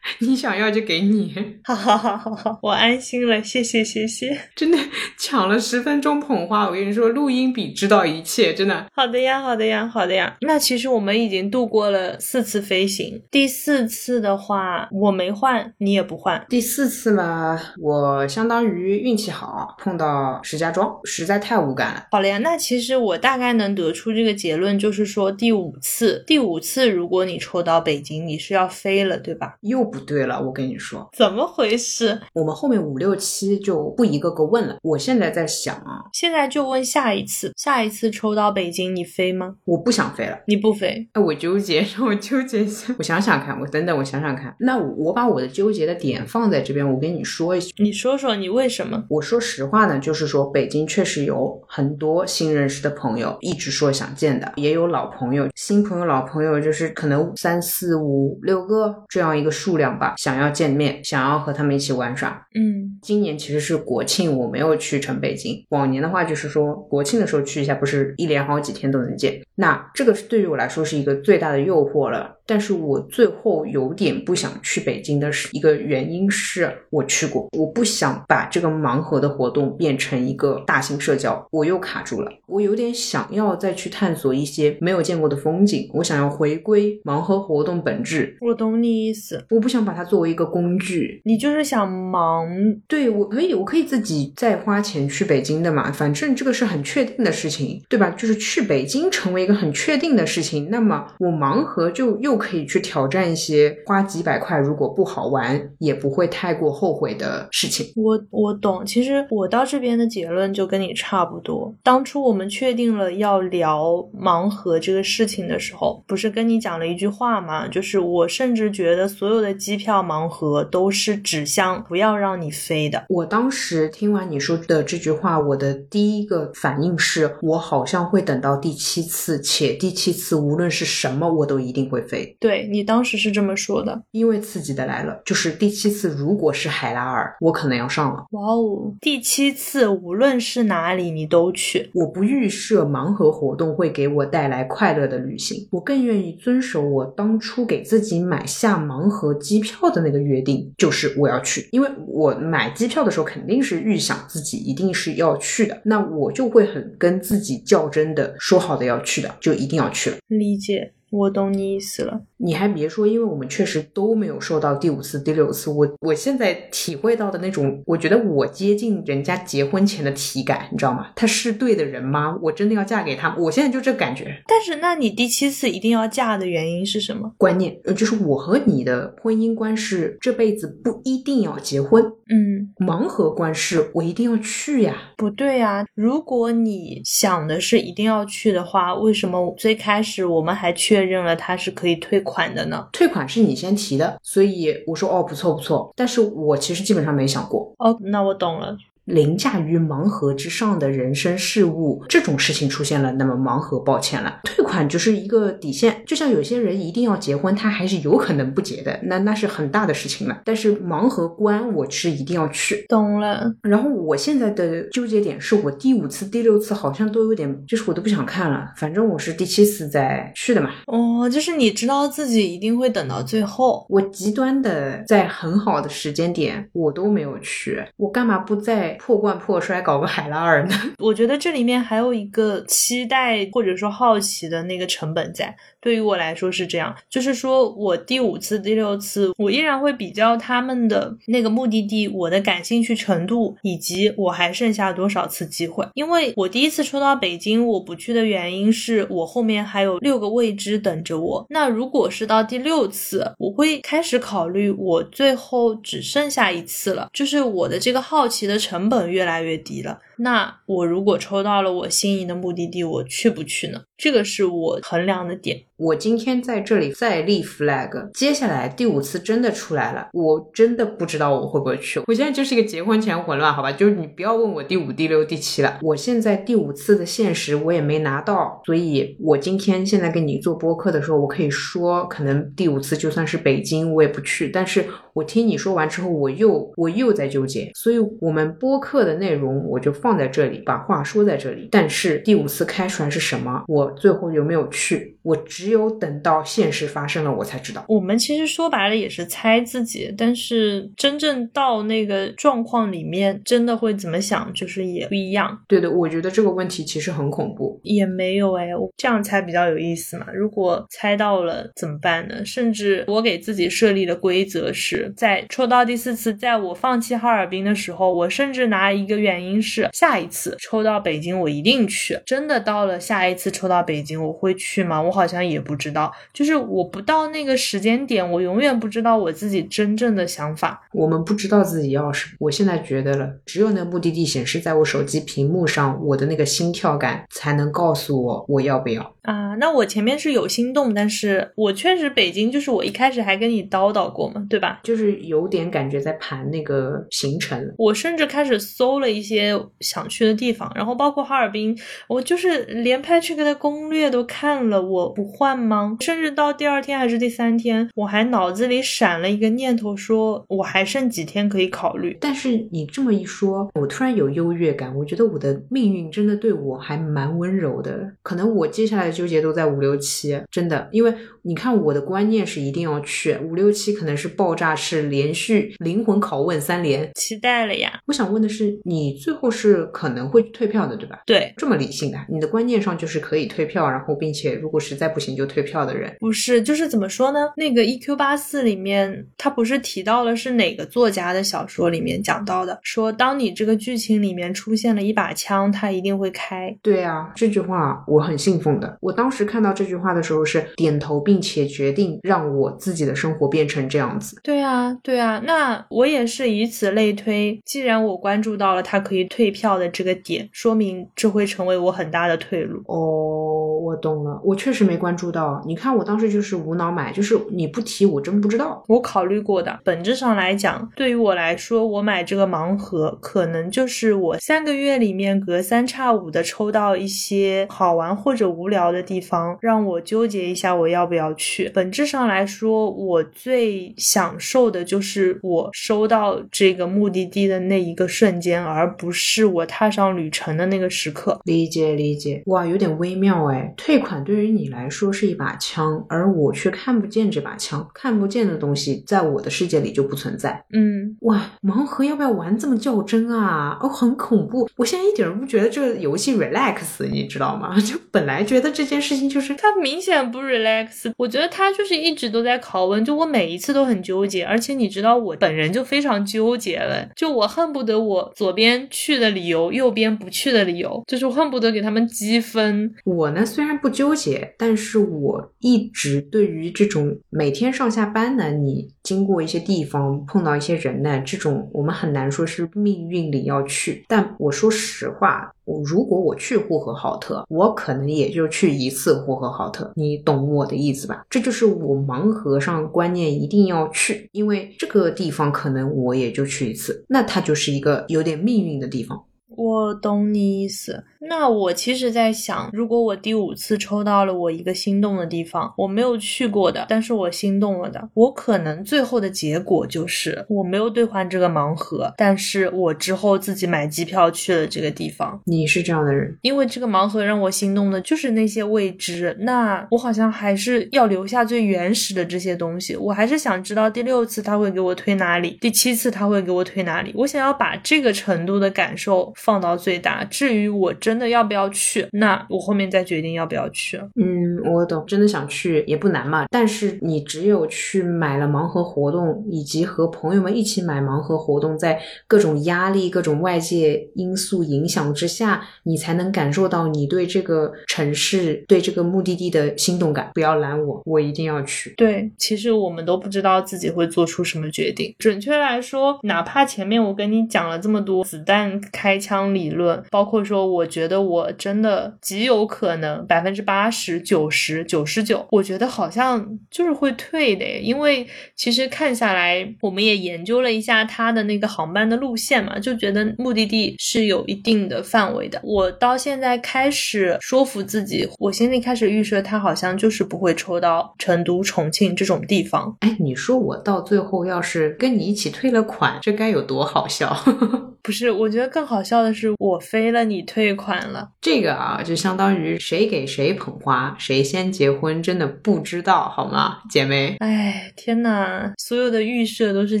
[0.20, 1.34] 你想要就给你，
[1.64, 4.78] 好好好好好，我安心了，谢谢谢谢，真的
[5.18, 8.86] 抢了十分钟捧花，我跟你说，录音比知道一切，真的。
[8.94, 10.36] 好的呀，好的呀，好的呀。
[10.42, 18.04] 那其实我们已经度过了四次飞行，第四次的话我没换，你也不换，第四次嘛，我。
[18.14, 22.06] 我相当于运气好，碰到石家庄，实在太无感了。
[22.10, 29.43] 好了呀，那其实我大概能得出这个结论，就是说第五次，第五次如果你抽到北京，你是要飞了，对吧？
[29.44, 29.56] 吧？
[29.60, 32.20] 又不对了，我跟你说，怎么回事？
[32.32, 34.76] 我们后面五六七就不一个个问了。
[34.82, 39.54] 我现在在想啊，现在就问下一次，下一次抽到北京，你飞吗？
[39.64, 40.38] 我不想飞了。
[40.46, 41.08] 你不飞？
[41.12, 42.94] 哎，我纠结，让 我纠结一下。
[42.98, 44.54] 我想想看，我等等，我想想看。
[44.60, 47.70] 那我把我的纠结的点放在这边，我跟你说一下。
[47.78, 49.04] 你说说你为什么？
[49.08, 62.44] 我说实话呢，就是说北京确实有很多新认识的朋友，一直说想见的，也有老朋友、新朋友、老朋友，就是可能三四五六个这样一个数量吧，想要见面，想要和他们一起玩耍。
[62.56, 65.64] 嗯，今年其实是国庆，我没有去成北京。
[65.68, 69.40] 往年的话，就是说国庆的时候去一下，不是一连好几天都能见。
[69.56, 72.32] 那这个是对于我来说是一个最大的诱惑了。
[72.46, 82.30] 但是我最后有点不想去北京的是一个原因是我去过，我不想把这个盲盒的活动变成一个大型社交，我又卡住了。
[82.46, 88.36] 我有点想要再去探索一些没有见过的风景，我想要回归盲盒活动本质。
[88.42, 91.22] 我懂你意思，我不想把它作为一个工具。
[91.24, 92.46] 你就是想忙，
[92.86, 98.10] 对我可以，我可以自己再花钱去北京的嘛，反正这个是很确定的事情，对吧？
[98.10, 102.34] 就是去北京成为一个很确定的事情，那么我盲盒就又。
[102.36, 107.86] 可以去挑战一些花几百块，如果不好玩也不会太过后悔的事情。
[107.96, 111.72] 我我懂，其实我到这边的结论就跟你差不多。
[111.82, 117.68] 当初我们确定了要聊盲盒这个事情的时候，不是跟你讲了一句话吗？
[117.68, 123.04] 就是我甚至觉得所有的机票盲盒都是指向不要让你飞的。
[123.08, 132.36] 我当时听完你说的这句话，我的第一个反应是我好像会等到第七次，且第七次无论是什么，我都一定会飞。
[132.40, 138.24] 对你当时是这么说的，因为刺激的来了，就是第七次，如果是海拉尔，我可能要上了。
[138.30, 141.90] 哇哦，第七次无论是哪里你都去。
[141.94, 151.68] 我不预设盲盒活动会给我带来快乐的旅行，我更愿意遵守我当初给自己买下盲盒机票的那个约定，就是我要去。
[151.72, 160.16] 因为我买机票的时候肯定是预想自己一定是要去的，那我就会很跟自己较真的说好的要去就一定要去了。
[160.28, 160.92] 理解。
[161.14, 165.70] 我懂你意思了，你还别说，因为我们确实都没有受到第五次、第六次。
[165.70, 171.12] 我我现在体会到的那种，我觉得我接近人家结婚前的体感，你知道吗？
[171.14, 172.36] 他是对的人吗？
[172.42, 173.32] 我真的要嫁给他？
[173.38, 174.42] 我现在就这感觉。
[174.48, 177.32] 但是，那你第七次一定要嫁的原因是什么？
[177.38, 182.02] 观念，呃，就是我和你的婚姻观是这辈子不一定要结婚。
[182.26, 184.94] 嗯，盲盒观是我一定要去呀？
[185.16, 192.88] 不对呀，如果你想的是一定要去的话，为什么最开始我们还确认了它是可以退款的呢？
[192.92, 197.72] 退款是你先提的，所以我说哦不错不错，但是我其实基本上没想过。
[197.78, 198.76] 哦，那我懂了。
[199.04, 206.02] 凌驾于盲盒之上的人生事物，这种事情出现了，那么盲盒抱歉了，退款就是一个底线。
[206.06, 210.40] 就像有些人一定要结婚，他还是有可能不结的，那那是很大的事情了。
[210.44, 212.86] 但是盲盒关，我是一定要去。
[212.88, 213.52] 懂了。
[213.62, 218.72] 然后我现在的纠结点是我第五次、第六次好像都有点，就是我都不想看了。
[218.76, 220.70] 反正我是第七次再去的嘛。
[220.86, 223.84] 哦，就是你知道自己一定会等到最后。
[223.90, 228.93] 我极端的在很好的时间点我都没有去，我干嘛不在？
[228.94, 230.74] 破罐破摔搞个海拉尔呢？
[230.98, 235.54] 我觉得这里面还有一个期待或者说好奇的那个成本在。
[235.84, 245.86] 对于我来说是这样，就是说我第五次、第六次，我依然会比较他们的那个目的地，我的感兴趣程度，以及我还剩下多少次机会。
[245.92, 251.46] 因为我第一次抽到北京，我不去的原因是我后面还有六个未知等着我。
[251.50, 259.98] 那如果是到第六次，我会开始考虑，我最后只剩下一次了，就是我的这个好奇的成本越来越低了。
[260.18, 263.82] 那我如果抽到了我心仪的目的地，我去不去呢？
[263.96, 265.62] 这个是我衡量的点。
[265.76, 272.00] 我今天在这里再立 flag，接下来第五次真的出来了，我真的不知道我会不会去。
[272.06, 273.72] 我现在就是一个结婚前混乱，好吧？
[273.72, 275.78] 就是你不要问我第五、第六、第七了。
[275.82, 284.48] 我现在第五次的现实我也没拿到，所以我今天现在跟你做播客的时候，我可以说，可能第五次就算是北京，我也不去。
[284.48, 291.68] 但是我听你说完之后，我又我又在纠结，所以我们播客的内容我就放在这里，把话说在这里。
[291.72, 295.64] 但是第五次开出来是什么，我最后有没有去，我只。
[295.74, 297.84] 有等到现实发生了，我才知道。
[297.88, 305.58] 我们其实说白了也是猜自己，但是真正到那个状况里面，真的会怎么想，就是也不一样。
[305.66, 307.80] 对的，我觉得这个问题其实很恐怖。
[307.82, 310.26] 也没有哎，这样猜比较有意思嘛。
[310.32, 312.44] 如果猜到了怎么办呢？
[312.44, 322.20] 甚至我给自己设立的规则是在抽到第四次，在我放弃哈尔滨的时候，我甚至拿一个原因是下一次抽到北京我一定去。
[322.26, 325.00] 真的到了下一次抽到北京我会去吗？
[325.00, 326.12] 我好像也不知道。
[326.32, 330.82] 就是我不到那个时间点，我永远不知道我自己真正的想法。
[330.92, 332.32] 我们不知道自己要什么。
[332.40, 339.13] 我现在觉得了，只有那目的地显示在我手机屏幕上，我的那个心跳感才能告诉我我要不要。
[339.24, 344.80] 啊，那我前面是有心动，但是我确实北京就是我一开始还跟你叨叨过嘛，对吧？
[344.82, 347.58] 就是有点感觉在盘那个行程。
[347.78, 351.74] 我甚至开始搜了一些想去的地方，然后包括哈尔滨，
[352.06, 355.96] 我就是连 Patrick 的攻略都看了，我不换吗？
[356.00, 362.14] 甚至到第二天还是第三天，我还脑子里闪了一个念头，说我还剩几天可以考虑。
[362.20, 368.12] 但是你这么一说，我突然有优越感，我觉得我的命运真的对我还蛮温柔的。
[368.22, 369.13] 可能我接下来。
[369.14, 378.00] 纠结都在五六七，真的，因为你看我的观念是一定要去五六七，可能是爆炸式连续灵魂拷问三连，期待了呀！
[378.06, 381.22] 我想问的是，你最后是可能会退票的，对吧？
[381.24, 387.38] 对，这么理性的，你的观念上就是可以退票，然后并且如果实在不行就退票的人，不是，就是怎么说呢？
[387.56, 396.76] 那个 E Q 八四里面，他不是提到了是哪个作家的小说里面讲到的，说当你这个剧情里面出现了一把枪，他一定会开。
[396.82, 398.98] 对啊，这句话我很信奉的。
[399.04, 404.40] 我当时看到这句话的时候是点头，并且决定让我自己的生活变成这样子。
[404.42, 407.60] 对啊，对啊，那我也是以此类推。
[407.66, 412.82] 既然我关注到了他可以退票的这个点，说明这会成为我很大的退路。
[412.86, 415.62] 哦，我懂了，我确实没关注到。
[415.66, 418.82] 你看，我当时就是无脑买，就是你不提，我真不知道。
[418.88, 429.58] 我考虑过的，本质上来讲，对于我来说，我买这个盲盒，可能就是我三个月里面隔三差五的抽到一些好玩或者无聊的地方。
[429.60, 431.68] 让我纠结一下，我要不要去？
[431.74, 441.40] 本质上来说，我最享受的就是我收到这个目的地的那一个瞬间，而不是我踏上旅程的那个时刻。
[441.44, 443.74] 理解理解，哇，有点微妙哎。
[443.76, 450.64] 退款对于你来说是一把枪，而我却看不见这把枪，看不见的东西在我的世界里就不存在。
[450.72, 453.78] 嗯，哇，盲盒要不要玩这么较真啊？
[453.80, 454.68] 哦，很恐怖。
[454.76, 457.74] 我现在一点都不觉得这个游戏 relax，你知道吗？
[457.82, 459.24] 就本来觉得这这件事情。
[459.24, 472.94] 就是他明显不 relax，我觉得他就是一直都在拷问，就我每一次都很纠结，而且你知道我本人就非常纠结了，就我恨不得我左边去的理由，右边不去的理由，就是恨不得给他们积分。
[473.04, 485.50] 我呢虽然不纠结，但是我一直对于这种每天上下班呢，你经过一些地方碰到一些人呢，这种我们很难说是命运里要去，但我说实话。
[485.64, 491.24] 我如果我去呼和浩特，我可能也就去一次呼和浩特，你懂我的意思吧？
[491.30, 499.24] 这就是我盲盒上观念一定要去，因为这个地方可能我也就去一次，那它就是一个有点命运的地方。
[499.56, 501.04] 我懂你意思。
[501.26, 515.40] 那我其实，在想，如果我第五次抽到了我一个心动的地方，我没有去过的，但是我心动了的，我可能最后的结果就是我没有兑换这个盲盒，但是我之后自己买机票去了这个地方。
[515.46, 519.34] 你是这样的人，因为这个盲盒让我心动的就是那些未知。
[519.40, 527.12] 那我好像还是要留下最原始的这些东西，我还是想知道第六次他会给我推哪里，第七次他会给我推哪里。
[527.16, 530.22] 我想要把这个程度的感受放到最大。
[530.24, 531.13] 至于我真。
[531.14, 532.04] 真的要不要去？
[532.10, 533.96] 那我后面再决定要不要去。
[534.16, 536.46] 嗯，我懂，真的想去也不难嘛。
[536.50, 550.32] 但是你只有去买了盲盒活动，以及和朋友们一起买盲盒活动，在各种压力、各种外界因素影响之下，你才能感受到你对这个城市、对这个目的地的心动感。
[550.34, 551.94] 不要拦我，我一定要去。
[551.96, 555.14] 对，其实我们都不知道自己会做出什么决定。
[555.20, 561.03] 准确来说，哪怕前面我跟你讲了这么多子弹开枪理论，包括说我觉得。
[561.04, 568.26] 觉得我真的极有可能百分之八十九十九十九，我觉得好像就是会退的，因为
[568.56, 575.60] 其实看下来，我们也研究了一下它的那个航班的路线嘛，就觉得目的地是有一定的范围的。
[575.62, 582.96] 我到现在开始说服自己，我心里开始预设，它好像就是不会抽到成都、重庆这种地方。
[583.00, 587.36] 哎，你说我到最后要是跟你一起退了款，这该有多好笑？
[588.02, 591.30] 不是，我觉得更好笑的是，我飞了，你退款了。
[591.40, 597.36] 这个啊，就相当于谁给谁捧花，谁先结婚，真的不知道，好吗，姐妹？
[597.40, 600.00] 哎，天哪，所有的预设都是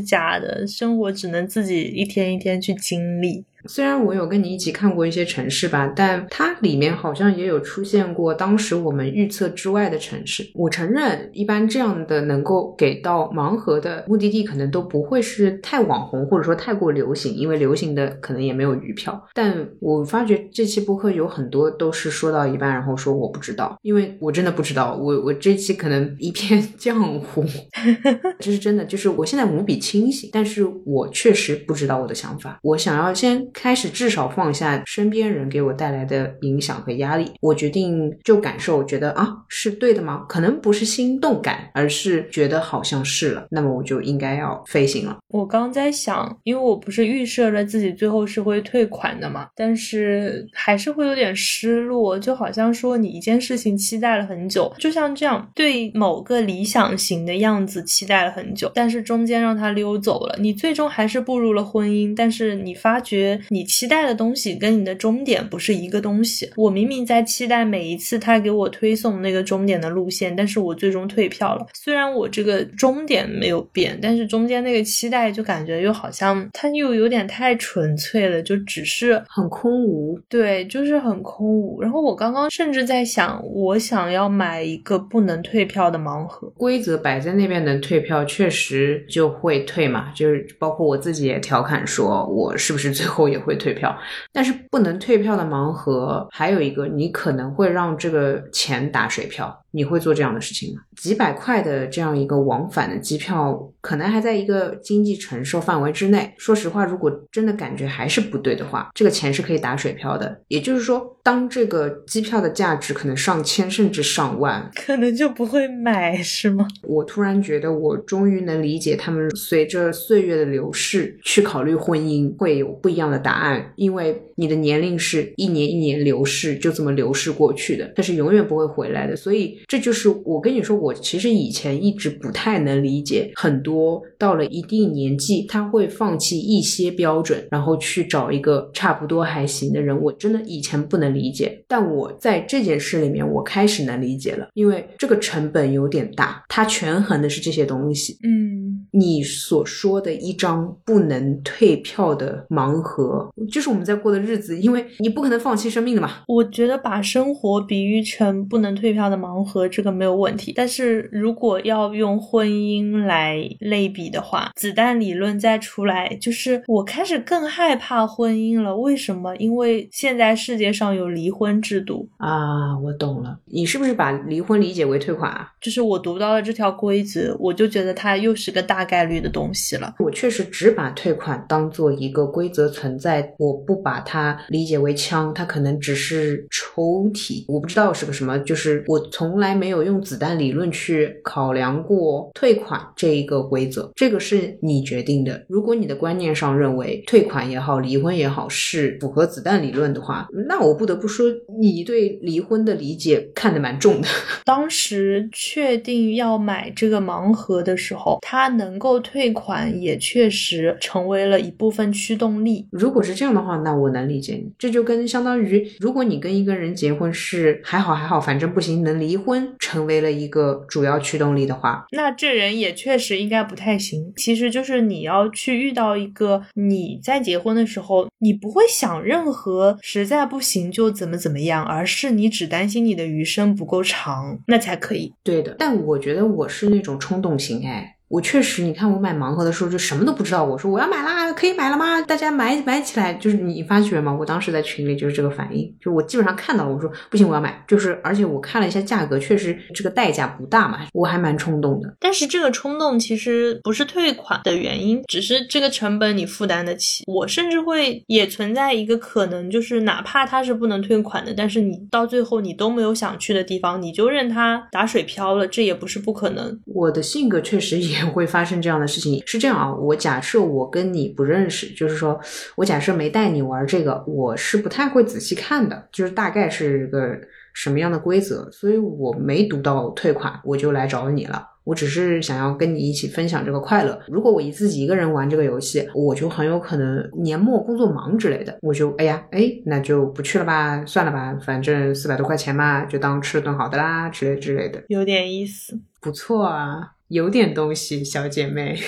[0.00, 3.44] 假的，生活只能自己一天一天去经历。
[3.66, 10.46] 虽然我有跟你一起看过一些城市吧，但它里面好像也有出现过当时我们预测之外的城市。
[10.54, 19.22] 我承认，一般这样的能够给到盲盒的目的地，可能都不会是太网红，或者说太过流行，因为流行的可能也没有余票。
[19.32, 24.94] 但我发觉这期播客有很多都是说到一半，然后说我不知道，因为我真的不知道。
[24.94, 27.44] 我我这期可能一片 浆糊，
[28.38, 28.84] 这是真的。
[28.84, 32.58] 就是我现在无比清醒，但是我确实不知道我的想法。
[32.62, 33.42] 我想要先。
[33.54, 40.26] 开始至少放下身边人给我带来的影响和压力，我决定就感受，觉得啊是对的吗？
[40.28, 45.16] 可能不是心动感，而是觉得好像是了，那么我就应该要飞行了。
[45.28, 63.40] 我刚在想，因为我不是预设了自己最后是会退款的嘛，但是还是会有点失落，就好像说你一件事情期待了很久，就像这样对某个理想型的样子期待了很久，但是中间让他溜走了，你最终还是步入了婚姻，但是你发觉。
[63.48, 66.50] 你期待的东西跟你的终点不是一个东西。
[66.56, 71.66] 我明明在期待每一次他给我推送那个终点的路线，但是我最终退票了。
[71.72, 80.18] 虽然我这个终点没有变，但是中间那个期待就感觉又好像它又有点太纯粹了，就只是很空无。
[80.28, 81.82] 对，就是很空无。
[81.82, 86.48] 然后我刚刚甚至在想，我想要买一个不能退票的盲盒。
[86.56, 90.12] 规则摆在那边能退票，确实就会退嘛。
[90.14, 93.24] 就是包括我自己也调侃说，我是不是最后。
[93.34, 93.98] 也会退票，
[94.32, 99.63] 但是不能退票的盲盒还有一个，你可能会让这个钱打水漂。
[99.74, 100.82] 你会做这样的事情吗？
[100.96, 106.32] 几百块的这样一个往返的机票，可能还在一个经济承受范围之内。
[106.38, 110.40] 说实话，如果真的感觉还是不对的话，这个钱是可以打水漂的。
[110.46, 116.68] 也就是说，当这个机票的价值可能上千甚至上万，可能就不会买，是吗？
[116.86, 129.58] 我突然觉得，我终于能理解他们随着岁月的流逝去考虑婚姻会有不一样的答案，因为你的年龄是一年一年流逝，就这么流逝过去的，它是永远不会回来的，所以。
[129.66, 139.98] 这就是我跟你说，我其实以前一直不太能理解，很多到了一定年纪，他会放弃一些标准，然后去找一个差不多还行的人。
[140.00, 148.18] 我真的以前不能理解，但我在这件事里面，我开始能理解了，因为这个成本有点大，它权衡的是这些东西。
[148.22, 156.22] 嗯，你所说的一张不能退票的盲盒，就是我们在过的日子，因为你不可能放弃生命的嘛。
[156.26, 159.53] 我觉得把生活比喻成不能退票的盲盒。
[159.54, 168.76] 和这个没有问题，但是如果要用婚姻来类比的话，子弹理论再出来，就是我开始更害怕婚姻了。
[168.76, 169.36] 为什么？
[169.36, 172.76] 因为现在世界上有离婚制度啊！
[172.80, 175.52] 我懂了，你是不是把离婚理解为退款啊？
[175.60, 179.94] 就是我读到了这条规则，我就觉得它又是个大概率的东西了。
[180.00, 188.36] 我确实只把退款当做一个规则存在，我不把它理解为枪，它可能只是抽屉，我不知道是个什么。
[188.40, 189.43] 就是我从来。
[189.44, 195.44] 来没有用子弹理论去考量过退款这一个规则，这个是你决定的。
[195.48, 201.26] 如果你的观念上认为退款也好，离婚也好是符合子弹理论的话，那我不得不说，
[201.60, 204.08] 你对离婚的理解看得蛮重的。
[204.44, 212.66] 当时确定要买这个盲盒的时候，它能够退款，也确实成为了一部分驱动力。
[212.70, 214.50] 如果是这样的话，那我能理解你。
[214.58, 219.54] 这就跟相当于，如果你跟一个人结婚是还好还好，反正不行能离婚。
[219.58, 224.12] 成为了一个主要驱动力的话，那这人也确实应该不太行。
[224.16, 235.12] 其实就是你要去遇到一个你在结婚的时候，你不会想任何实在不行就怎么怎么样，而是你只担心你的余生不够长，那才可以。
[235.24, 237.93] 对的，但我觉得我是那种冲动型，哎。
[238.08, 240.44] 我确实，你看我买盲盒的时候就什么都不知道。
[240.44, 242.00] 我说我要买啦，可以买了吗？
[242.02, 244.14] 大家买买起来，就是你发觉吗？
[244.14, 247.64] 我当时在群里就是这个反应，就我基本上看到了，我说不行，我要买。
[247.66, 251.96] 就是而且我看了一下价格，确实这个代价不大嘛，我还蛮冲动的。
[251.98, 257.02] 但是这个冲动其实不是退款的原因，只是这个成本你负担得起。
[257.06, 266.60] 我甚至会也存在一个可能，就是哪怕它是不能退款的，但是你到最后你都没有想去的地方，你就任它打水漂了，这也不是不可能。
[266.66, 267.93] 我的性格确实也。
[268.12, 272.18] 会发生这样的事情是这样啊，我假设我跟你不认识，就是说
[272.56, 277.18] 我假设没带你玩这个，我是不太会仔细看的，就是大概是个
[277.52, 281.50] 什么样的规则，所以我没读到退款，我就来找你了。
[281.64, 283.98] 我只是想要跟你一起分享这个快乐。
[284.08, 296.90] 如果我一自己一个人玩这个游戏，我就很有可能年末工作忙之类的，我就哎呀哎，那就不去了吧，算了吧，反正四百多块钱嘛，就当吃了顿好的啦，之类之类的，有点意思，不错啊。
[297.14, 298.76] 有点东西，小姐妹。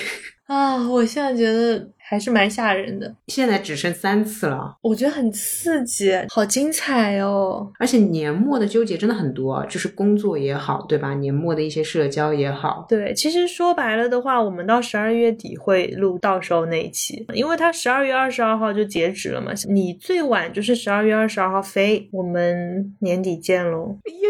[0.47, 0.77] 啊！
[0.89, 7.69] 我现在觉得还是蛮吓人的，现在只剩三次了，我觉得很刺激，好精彩哦！
[7.77, 11.13] 而且年末的纠结真的很多，就是工作也好，对吧？
[11.15, 23.97] 年末的一些社交也好，对，其实说白了的话，我们到十二月底会录到时候那一期，因为它十二月二十二号就截止了嘛，你最晚就是十二月二十二号飞，我们年底见喽！
[24.05, 24.27] 耶，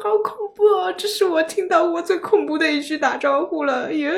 [0.00, 0.92] 好恐怖啊！
[0.96, 4.08] 这是我听到过最恐怖的一句打招呼了，耶！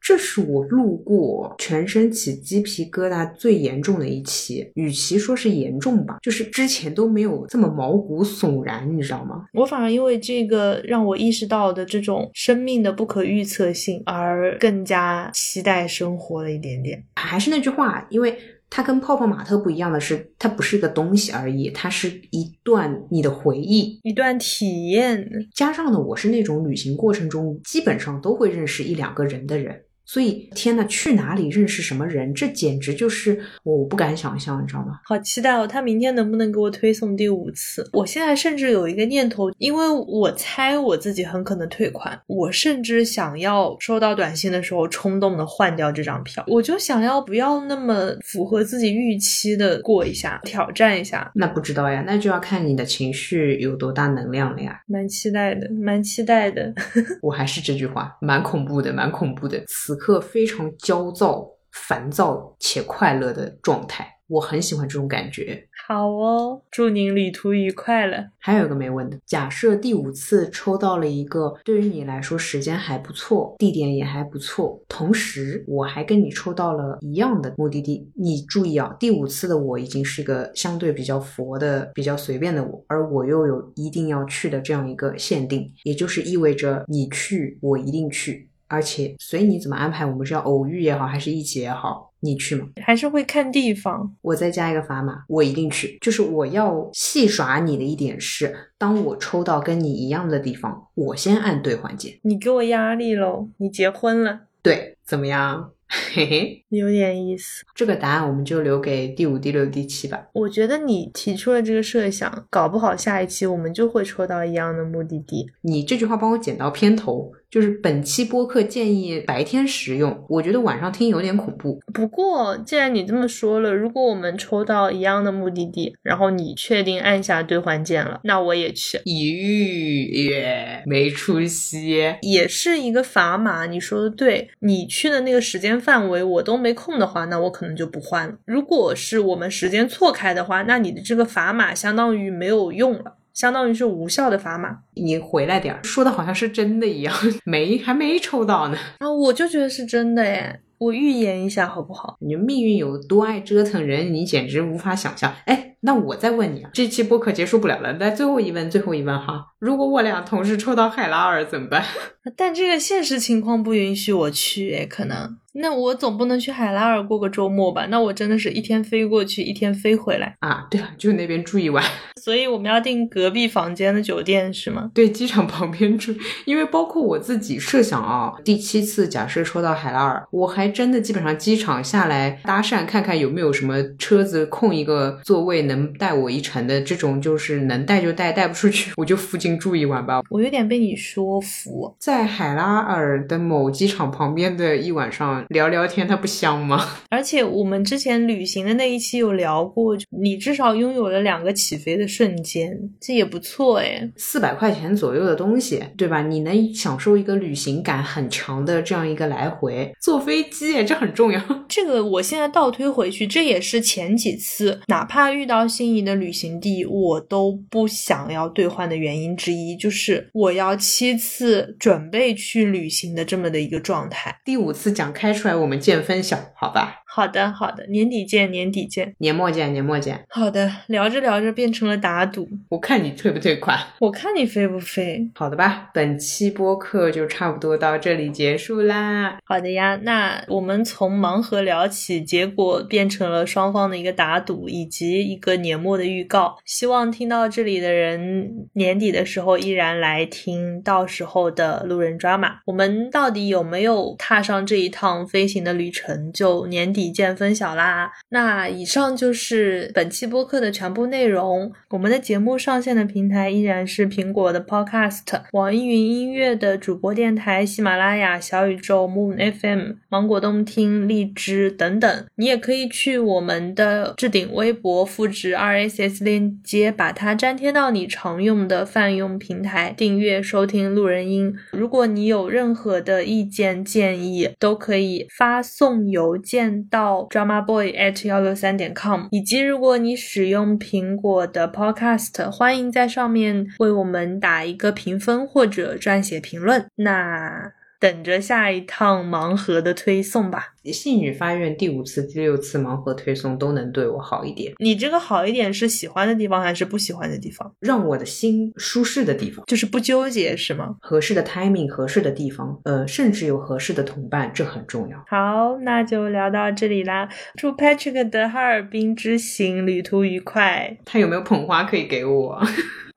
[0.00, 9.44] 这是我路过全身起鸡皮疙瘩最严重的一期，与其说是严重吧，就是之前都没有这么毛骨悚然，你知道吗？
[9.52, 17.04] 我反而因为这个让我意识到的这种生命的不可预测性，而更加期待生活了一点点。
[17.16, 18.38] 还是那句话，因为
[18.70, 25.28] 它跟泡泡玛特不一样的是，它不是一个东西而已，它是一段你的回忆，一段体验。
[25.54, 29.82] 加上呢，我是那种旅行过程中基本上都会认识一两个人的人。
[30.10, 34.98] 所以，天呐，去哪里认识什么人，这简直就是我不敢想象，你知道吗？
[35.04, 35.66] 好期待哦！
[35.66, 37.86] 他明天能不能给我推送第五次？
[37.92, 51.30] 我现在甚至有一个念头，因为我猜我自己很可能退款，我甚至想要收到短信的时候冲动的换掉这张票，我就想要不要那么符合自己预期的过一下，挑战一下。
[51.34, 54.80] 那不知道呀，那就要看你的情绪有多大能量了呀。
[54.86, 56.72] 蛮期待的，蛮期待的。
[57.20, 59.62] 我还是这句话，蛮恐怖的，蛮恐怖的。
[59.66, 65.66] 此刻非常焦躁、烦躁且快乐的状态，我很喜欢这种感觉。
[65.86, 68.26] 好哦，祝您旅途愉快了。
[68.38, 78.10] 还有一个没问的，假设第五次抽到了一个对于你来说时间还不错、地点也还不错，同时我还跟你抽到了一样的目的地。
[78.14, 88.50] 你注意啊，第五次的我已经是个相对比较佛的、比较随便的我，而我又有一定要去的这样一个限定，也就是意味着你去，我一定去。
[88.68, 92.68] 而且随你怎么安排，我们是要偶遇也好，还是一起也好，你去吗？
[92.82, 94.14] 还是会看地方。
[94.22, 95.98] 我再加一个砝码，我一定去。
[96.00, 102.18] 就是我要戏耍你的一点是，当我抽到跟你一样的地方，我先按兑换键。
[102.22, 103.48] 你给我压力喽！
[103.56, 104.40] 你结婚了？
[104.62, 105.72] 对，怎么样？
[106.12, 107.64] 嘿嘿，有点意思。
[107.74, 110.26] 这个答案我们就留给第五、第六、第七吧。
[110.34, 115.46] 我觉得你提出了这个设想，搞不好下一期我们就会抽到一样的目的地。
[115.62, 117.32] 你这句话帮我剪到片头。
[117.50, 121.80] 就是本期播客建议白天使用，我觉得晚上听有点恐怖。
[121.94, 128.98] 不过既然你这么说了，如果我们抽到一样的目的地，然后你确定按下兑换键了，那我也去。
[128.98, 133.64] 咦耶，没出息，也是一个砝码。
[133.64, 138.34] 你说的对，你去的那个时间范围我都没空的话，那我可能就不换了。
[138.44, 143.14] 如果是我们时间错开的话，那你的这个砝码相当于没有用了。
[143.34, 147.14] 相当于是无效的砝码，你回来点儿，说的好像是真的一样，
[147.44, 148.76] 没还没抽到呢。
[148.98, 152.16] 啊，我就觉得是真的耶，我预言一下好不好？
[152.20, 155.32] 你命运有多爱折腾人，你简直无法想象。
[155.46, 161.84] 哎，那我再问你啊，这期播客结束不了了，来最后一问，最后一问哈，如果我俩同时抽到海拉尔怎么办？
[162.36, 165.36] 但这个现实情况不允许我去，哎，可能。
[165.60, 167.86] 那我总不能去海拉尔过个周末吧？
[167.86, 170.66] 那我真的是一天飞过去，一天飞回来啊！
[170.70, 171.82] 对了，就那边住一晚，
[172.22, 174.90] 所以我们要订隔壁房间的酒店是吗？
[174.94, 176.14] 对，机场旁边住。
[176.44, 190.20] 因为包括我自己设想啊，第七次假设抽到海拉尔，我还真的基本上机场下来搭讪，看看有没有什么车子空一个座位能带我一程的这种，就是能带就带，带不出去我就附近住一晚吧。
[190.30, 195.44] 我有点被你说服，在海拉尔的某机场旁边的一晚上。
[195.50, 196.84] 聊聊天，它不香吗？
[197.10, 204.10] 而且我们之前旅行的那一期有聊过，你至少拥有了两个起飞的瞬间，这也不错哎。
[204.16, 206.22] 四百块钱左右的东西，对吧？
[206.22, 211.40] 你能享受一个旅行感很强的这样一个来回，坐飞机，这很重要。
[211.68, 224.38] 这个我现在倒推回去，这也是前几次，哪怕遇到心仪的旅行地，我都不想要兑换的原因之一，就是我要七次准备去旅行的这么的一个状态。
[224.44, 225.32] 第五次讲开。
[225.38, 227.04] 出来，我们见分晓，好吧？
[227.18, 230.24] 好的，好的，年底见，年底见，年末见，年末见。
[230.28, 235.28] 好的，聊着聊着变成了打赌，我看你退不退款，我看你飞不飞。
[235.34, 239.36] 好的吧，本期播客就差不多到这里结束啦。
[239.44, 246.56] 好的呀，那我们从盲盒聊起，结果变成了双方的一个打赌，以及一个年末的预告。
[246.64, 252.60] 希望听到这里的人，年底的时候依然来听到时候的路人抓马。
[252.66, 256.32] 我们到底有没有踏上这一趟飞行的旅程？
[256.32, 257.07] 就年底。
[257.08, 258.12] 一键分享啦。
[258.28, 261.72] 那以上就是本期播客的全部内容。
[261.90, 265.22] 我们的节目上线的平台依然是苹果的 Podcast、
[265.52, 272.26] 网易云音乐的主播电台、喜马拉雅、小宇宙、Moon FM、芒果动听、荔枝等等。
[272.36, 281.54] 你也可以去我们的置顶微博，复制 RSS 链接，把它粘贴到你常用的泛用平台，订阅收听路人音。
[281.72, 296.86] 如果你有任何的意见建议，都可以发送邮件到 drama boy at 幺六三点 com，以及如果你使用苹果的 Podcast，欢迎在上面为我们打一个评分或者撰写评论。
[296.96, 297.72] 那。
[298.00, 300.74] 等着下一趟盲盒的推送吧。
[300.84, 304.72] 信女发愿第五次、第六次盲盒推送都能对我好一点。
[304.78, 307.70] 你这个好一点是喜欢的地方还是不喜欢的地方？
[307.80, 310.96] 让我的心舒适的地方，就是不纠结是吗？
[311.00, 315.22] 合适的 timing，合适的地方，呃，甚至有合适的同伴，这很重要。
[315.28, 317.28] 好，那就聊到这里啦。
[317.56, 320.96] 祝 Patrick 的哈尔滨之行旅途愉快。
[321.04, 322.62] 他有没有捧花可以给我？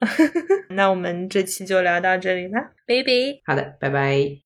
[0.71, 3.39] 那我们这期就聊到这里啦，baby。
[3.45, 4.37] 好的，拜拜。